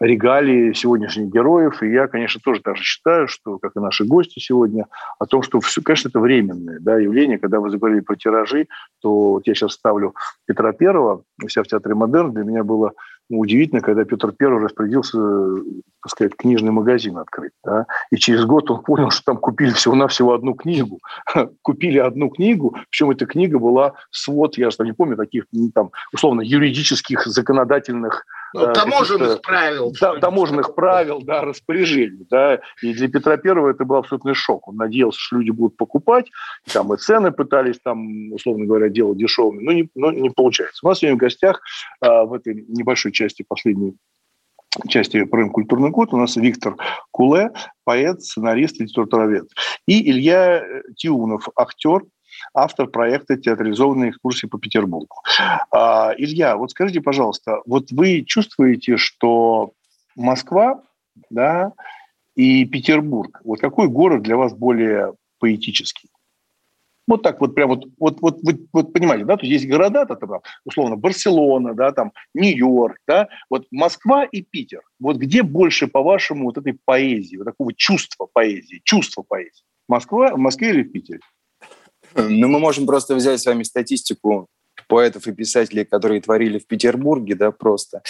[0.00, 1.82] регалии сегодняшних героев.
[1.82, 4.86] И я, конечно, тоже так считаю, что, как и наши гости сегодня,
[5.18, 7.38] о том, что, все, конечно, это временное да, явление.
[7.38, 8.68] Когда вы заговорили про тиражи,
[9.00, 10.14] то вот я сейчас ставлю
[10.46, 12.32] Петра Первого у себя в Театре Модерн.
[12.32, 12.92] Для меня было
[13.30, 15.18] удивительно, когда Петр Первый распорядился,
[16.02, 17.52] так сказать, книжный магазин открыть.
[17.64, 17.86] Да?
[18.10, 21.00] И через год он понял, что там купили всего-навсего одну книгу.
[21.62, 25.44] купили одну книгу, причем эта книга была свод, я же не помню, таких,
[25.74, 28.24] там, условно, юридических, законодательных
[28.54, 29.92] ну, э, таможенных правил.
[30.00, 32.26] Да, таможенных правил, да, распоряжений.
[32.30, 32.60] Да.
[32.82, 34.68] И для Петра Первого это был абсолютный шок.
[34.68, 36.26] Он надеялся, что люди будут покупать,
[36.66, 40.86] и там и цены пытались, там, условно говоря, делать дешевыми, но не, но не получается.
[40.86, 41.60] У нас сегодня в гостях
[42.00, 43.96] а, в этой небольшой части последней
[44.86, 46.76] части программы «Культурный год» у нас Виктор
[47.10, 47.50] Куле,
[47.84, 49.48] поэт, сценарист, литературовед.
[49.86, 50.62] И Илья
[50.96, 52.02] Тиунов, актер,
[52.54, 55.16] автор проекта «Театрализованные экскурсии по Петербургу».
[55.70, 59.72] А, Илья, вот скажите, пожалуйста, вот вы чувствуете, что
[60.16, 60.82] Москва
[61.30, 61.72] да,
[62.34, 66.08] и Петербург, вот какой город для вас более поэтический?
[67.06, 70.04] Вот так вот прям вот, вот, вот, вот, вот понимаете, да, то есть есть города,
[70.04, 74.82] то, там, условно, Барселона, да, там, Нью-Йорк, да, вот Москва и Питер.
[75.00, 79.64] Вот где больше, по-вашему, вот этой поэзии, вот такого чувства поэзии, чувства поэзии?
[79.88, 81.20] Москва, в Москве или в Питере?
[82.14, 84.48] Ну, мы можем просто взять с вами статистику
[84.88, 88.02] поэтов и писателей, которые творили в Петербурге, да, просто.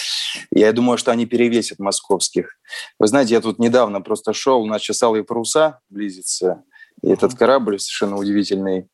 [0.51, 2.57] Я думаю, что они перевесят московских.
[2.99, 6.63] Вы знаете, я тут недавно просто шел, у нас Алые паруса близится,
[7.01, 8.87] и этот корабль совершенно удивительный.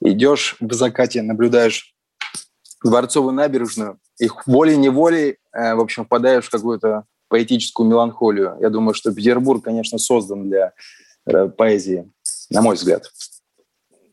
[0.00, 1.94] Идешь в закате, наблюдаешь
[2.84, 8.58] Дворцовую набережную, и волей-неволей, э, в общем, впадаешь в какую-то поэтическую меланхолию.
[8.60, 10.74] Я думаю, что Петербург, конечно, создан для
[11.24, 12.12] э, поэзии,
[12.50, 13.10] на мой взгляд.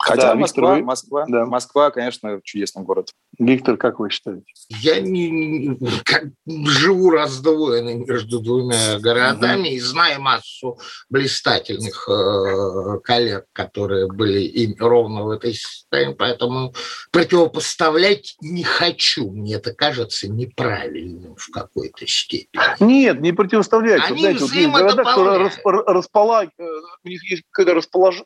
[0.04, 1.45] Хотя да, Москва, Виктор, Москва, да.
[1.45, 3.10] Москва, конечно, чудесный город.
[3.39, 4.43] Виктор, как вы считаете?
[4.70, 9.76] Я не, как, живу раздвоенный между двумя городами угу.
[9.76, 10.78] и знаю массу
[11.10, 16.74] блистательных э, коллег, которые были им ровно в этой системе, поэтому
[17.12, 19.32] противопоставлять не хочу.
[19.32, 22.62] Мне это кажется неправильным в какой-то степени.
[22.80, 24.02] Нет, не противоставлять.
[24.10, 26.64] Они Знаете, вот есть города, которые располагают, э,
[27.04, 28.26] у них есть когда расположение,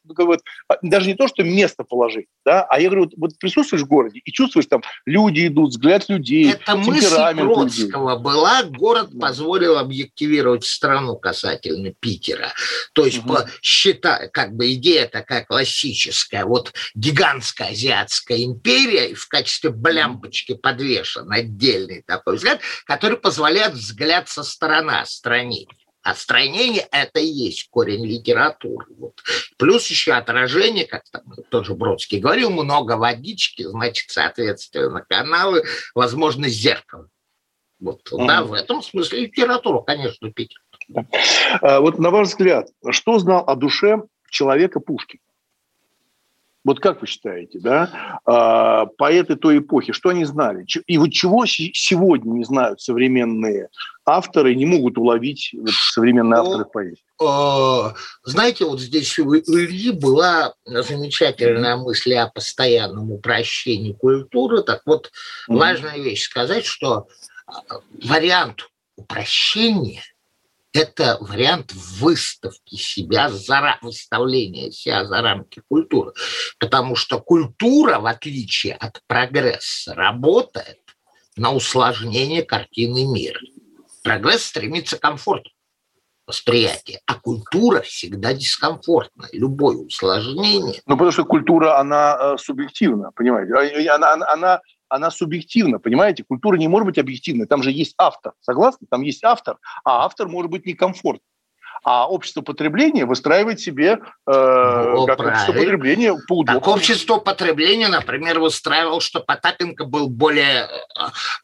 [0.67, 2.27] а, даже не то, что место место положить.
[2.45, 2.63] Да?
[2.63, 6.51] А я говорю, вот, вот присутствуешь в городе и чувствуешь, там люди идут, взгляд людей,
[6.51, 8.23] Это мысль Бродского людей.
[8.23, 12.53] была, город позволил объективировать страну касательно Питера.
[12.93, 13.29] То есть, угу.
[13.29, 21.31] по, счета, как бы идея такая классическая, вот гигантская азиатская империя, в качестве блямпочки подвешен
[21.31, 25.65] отдельный такой взгляд, который позволяет взгляд со стороны стране.
[26.05, 28.85] Отстранение– это и есть корень литературы.
[28.95, 29.23] Вот.
[29.57, 35.63] Плюс еще отражение, как там тот же Бродский говорил, много водички, значит, соответственно, каналы,
[35.95, 37.09] возможно, зеркало.
[37.79, 38.27] Вот, mm.
[38.27, 40.61] да, в этом смысле литература, конечно, Питер.
[41.61, 45.19] А, вот на ваш взгляд, что знал о душе человека Пушкин?
[46.65, 50.65] Вот как вы считаете, да, а, поэты той эпохи, что они знали?
[50.87, 53.69] И вот чего сегодня не знают современные
[54.03, 57.03] авторы, не могут уловить вот, современные ну, авторы поэзии?
[57.21, 57.93] А,
[58.23, 64.63] знаете, вот здесь у Ильи была замечательная мысль о постоянном упрощении культуры.
[64.63, 65.11] Так вот,
[65.47, 65.57] mm-hmm.
[65.57, 67.07] важная вещь сказать, что
[67.45, 67.61] а,
[68.03, 70.01] вариант упрощения–
[70.75, 76.11] это вариант выставки себя, за, выставления себя за рамки культуры.
[76.59, 80.81] Потому что культура, в отличие от прогресса, работает
[81.37, 83.39] на усложнение картины мира.
[84.03, 85.49] Прогресс стремится к комфорту
[86.27, 89.27] восприятия, а культура всегда дискомфортна.
[89.31, 90.81] Любое усложнение...
[90.87, 93.53] Ну, потому что культура, она э, субъективна, понимаете?
[93.53, 96.23] А, она, она, она она субъективна, понимаете?
[96.23, 97.47] Культура не может быть объективной.
[97.47, 98.87] Там же есть автор, согласны?
[98.89, 101.21] Там есть автор, а автор может быть некомфортным.
[101.83, 106.59] А общество потребления выстраивает себе э, ну, как общество потребления по удобству.
[106.59, 110.67] Так общество потребления, например, выстраивал, что Потапенко был более э,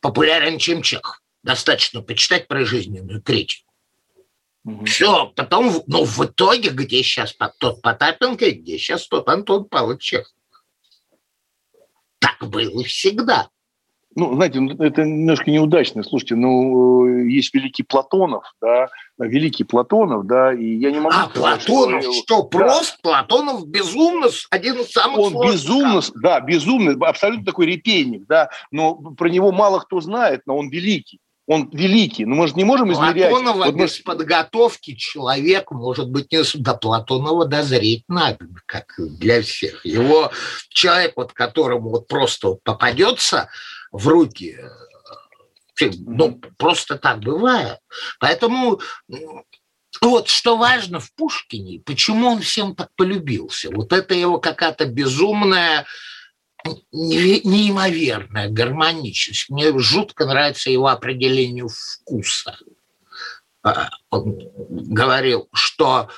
[0.01, 1.21] популярен, чем Чехов.
[1.43, 3.71] Достаточно почитать про жизненную критику.
[4.63, 4.85] Угу.
[4.85, 10.33] Все, потом, ну, в итоге, где сейчас тот Потапенко, где сейчас тот Антон Павлович Чехов.
[12.21, 13.49] Так было всегда.
[14.15, 16.03] Ну, знаете, ну, это немножко неудачно.
[16.03, 21.15] Слушайте, ну, э, есть великий Платонов, да, великий Платонов, да, и я не могу...
[21.15, 22.47] А, сказать, Платонов, что, что да.
[22.49, 28.95] просто Платонов безумно, один из самых Он безумно, да, безумный, абсолютно такой репейник, да, но
[28.95, 32.25] про него мало кто знает, но он великий он великий.
[32.25, 33.29] Но мы же не можем измерять...
[33.29, 34.03] Платонова вот без мы...
[34.03, 39.85] подготовки человек, может быть, не до Платонова дозреть надо, как для всех.
[39.85, 40.31] Его
[40.69, 43.49] человек, вот которому вот просто вот попадется
[43.91, 44.57] в руки
[46.05, 47.79] Ну, просто так бывает.
[48.19, 48.79] Поэтому
[50.01, 53.69] вот что важно в Пушкине, почему он всем так полюбился.
[53.71, 55.85] Вот это его какая-то безумная
[56.91, 59.49] неимоверная гармоничность.
[59.49, 62.57] Мне жутко нравится его определение вкуса.
[63.63, 66.09] А, он говорил, что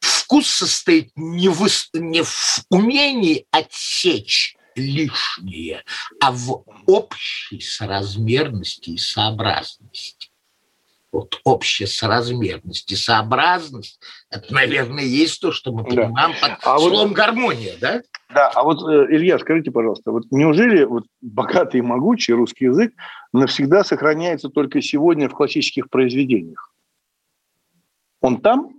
[0.00, 5.84] вкус состоит не в, не в умении отсечь лишнее,
[6.20, 10.30] а в общей соразмерности и сообразности.
[11.12, 14.00] Вот общая соразмерность и сообразность,
[14.30, 16.48] это, наверное, есть то, что мы понимаем да.
[16.48, 18.02] под а словом вот, гармония, да?
[18.34, 22.92] Да, а вот, э, Илья, скажите, пожалуйста, вот неужели вот богатый и могучий русский язык
[23.32, 26.74] навсегда сохраняется только сегодня в классических произведениях?
[28.20, 28.72] Он там?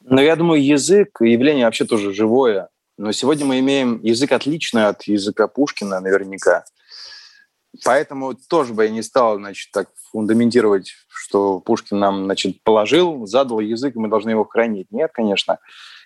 [0.00, 2.68] Ну, я думаю, язык, явление вообще тоже живое.
[2.98, 6.64] Но сегодня мы имеем язык отличный от языка Пушкина наверняка.
[7.84, 13.60] Поэтому тоже бы я не стал, значит, так фундаментировать, что Пушкин нам, значит, положил, задал
[13.60, 14.88] язык, и мы должны его хранить.
[14.90, 15.58] Нет, конечно.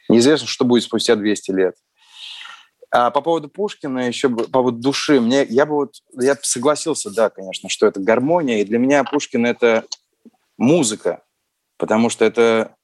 [0.09, 1.77] Неизвестно, что будет спустя 200 лет.
[2.91, 7.31] А по поводу Пушкина, еще по поводу души, мне, я бы вот, я согласился, да,
[7.31, 9.85] конечно, что это гармония, и для меня Пушкин– это
[10.57, 11.23] музыка,
[11.79, 12.77] потому что это,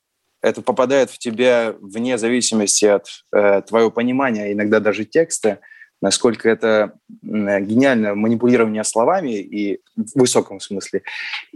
[0.42, 5.60] это попадает в тебя вне зависимости от э, твоего понимания, иногда даже текста,
[6.02, 11.02] насколько это гениальное манипулирование словами и в высоком смысле,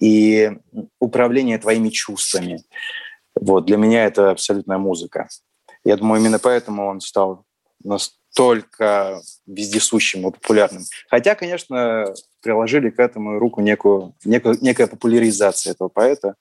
[0.00, 0.52] и
[1.00, 2.62] управление твоими чувствами.
[3.34, 5.28] Вот, для меня это абсолютная музыка.
[5.86, 7.44] Я думаю, именно поэтому он стал
[7.84, 10.82] настолько вездесущим и популярным.
[11.08, 12.12] Хотя, конечно,
[12.42, 16.34] приложили к этому руку некую, некую, некая популяризация этого поэта.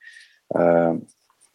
[0.51, 0.97] Э,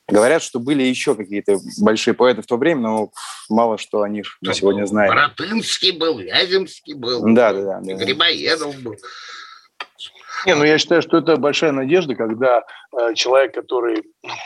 [0.07, 3.11] говорят, что были еще какие-то большие поэты в то время, но
[3.49, 5.11] мало что о них мы сегодня знаем.
[5.11, 8.95] Боротынский был, Вяземский был, да, да, да, Грибоедов был.
[10.47, 12.65] Не, ну я считаю, что это большая надежда, когда
[12.99, 14.03] э, человек, который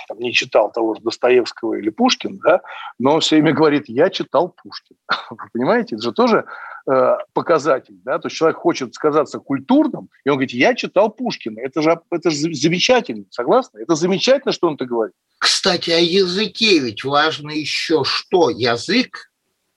[0.09, 2.61] там, не читал того же Достоевского или Пушкина, да,
[2.99, 4.99] но все время говорит, я читал Пушкина.
[5.31, 6.45] Вы понимаете, это же тоже
[6.91, 11.61] э, показатель, да, то есть человек хочет сказаться культурным, и он говорит, я читал Пушкина,
[11.61, 13.81] это же, это же замечательно, согласны?
[13.81, 15.15] Это замечательно, что он это говорит.
[15.39, 18.51] Кстати, о языке ведь важно еще что?
[18.51, 19.31] Язык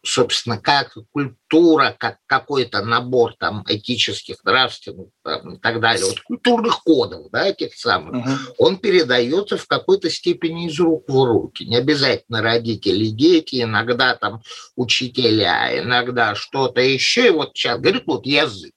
[0.03, 6.83] собственно, как культура, как какой-то набор там этических, нравственных там, и так далее, вот культурных
[6.83, 8.53] кодов, да, этих самых, uh-huh.
[8.57, 11.65] он передается в какой-то степени из рук в руки.
[11.65, 14.41] Не обязательно родители, дети, иногда там
[14.75, 17.27] учителя, иногда что-то еще.
[17.27, 18.73] И вот сейчас говорит, вот язык.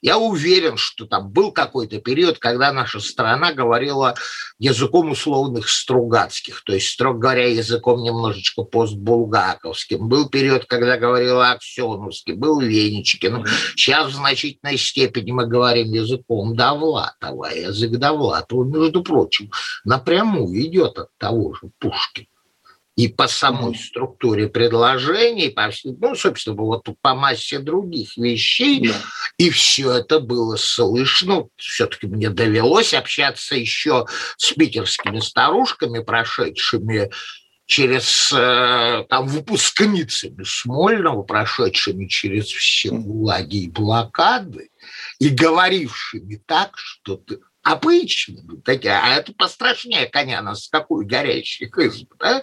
[0.00, 4.14] Я уверен, что там был какой-то период, когда наша страна говорила
[4.58, 10.08] языком условных стругацких, то есть, строго говоря, языком немножечко постбулгаковским.
[10.08, 13.44] Был период, когда говорила Аксеновский, был Венечкин.
[13.76, 17.46] Сейчас в значительной степени мы говорим языком Довлатова.
[17.46, 19.50] Язык Довлатова, между прочим,
[19.84, 22.26] напрямую идет от того же Пушкина
[22.98, 28.94] и по самой структуре предложений, по, ну, собственно, вот по массе других вещей, да.
[29.36, 31.44] и все это было слышно.
[31.54, 37.12] Все-таки мне довелось общаться еще с питерскими старушками, прошедшими
[37.66, 44.70] через э, там выпускницами Смольного, прошедшими через все гулаги и блокады,
[45.20, 51.78] и говорившими так, что ты обычно, такие, а это пострашнее коня нас с какой горящих
[51.78, 52.42] изб, да?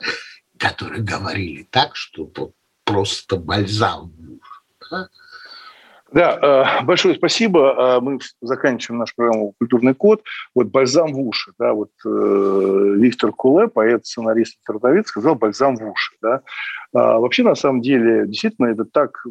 [0.58, 2.30] Которые говорили так, что
[2.84, 4.14] просто бальзам
[4.92, 5.10] да?
[6.12, 7.98] Да, э, большое спасибо.
[7.98, 10.24] Э, мы заканчиваем нашу программу «Культурный код».
[10.54, 11.52] Вот «Бальзам в уши».
[11.60, 16.16] Да, вот э, Виктор Куле, поэт, сценарист, литературовед, сказал «бальзам в уши».
[16.22, 16.42] Да.
[16.94, 19.26] Вообще, на самом деле, действительно, это так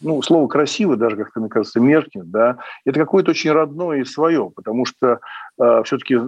[0.00, 4.50] ну, слово красиво даже как-то, мне кажется, меркнет, да, это какое-то очень родное и свое,
[4.50, 5.20] потому что
[5.60, 6.18] э, все-таки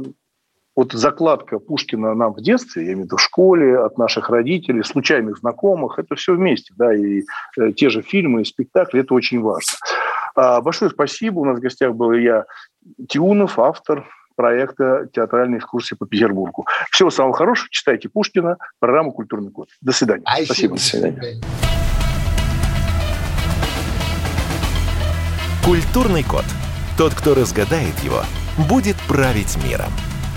[0.76, 4.82] вот закладка Пушкина нам в детстве, я имею в виду в школе, от наших родителей,
[4.82, 7.22] случайных знакомых, это все вместе, да, и
[7.58, 9.72] э, те же фильмы, и спектакли, это очень важно.
[10.34, 11.40] А, большое спасибо.
[11.40, 12.44] У нас в гостях был я
[13.08, 14.04] Тиунов, автор
[14.36, 16.66] проекта театральной экскурсии по Петербургу.
[16.90, 17.68] Всего самого хорошего.
[17.70, 19.68] Читайте Пушкина, программу «Культурный код».
[19.80, 20.24] До свидания.
[20.26, 20.74] А спасибо.
[20.74, 21.40] До свидания.
[25.64, 26.44] Культурный код.
[26.98, 28.22] Тот, кто разгадает его,
[28.68, 29.90] будет править миром.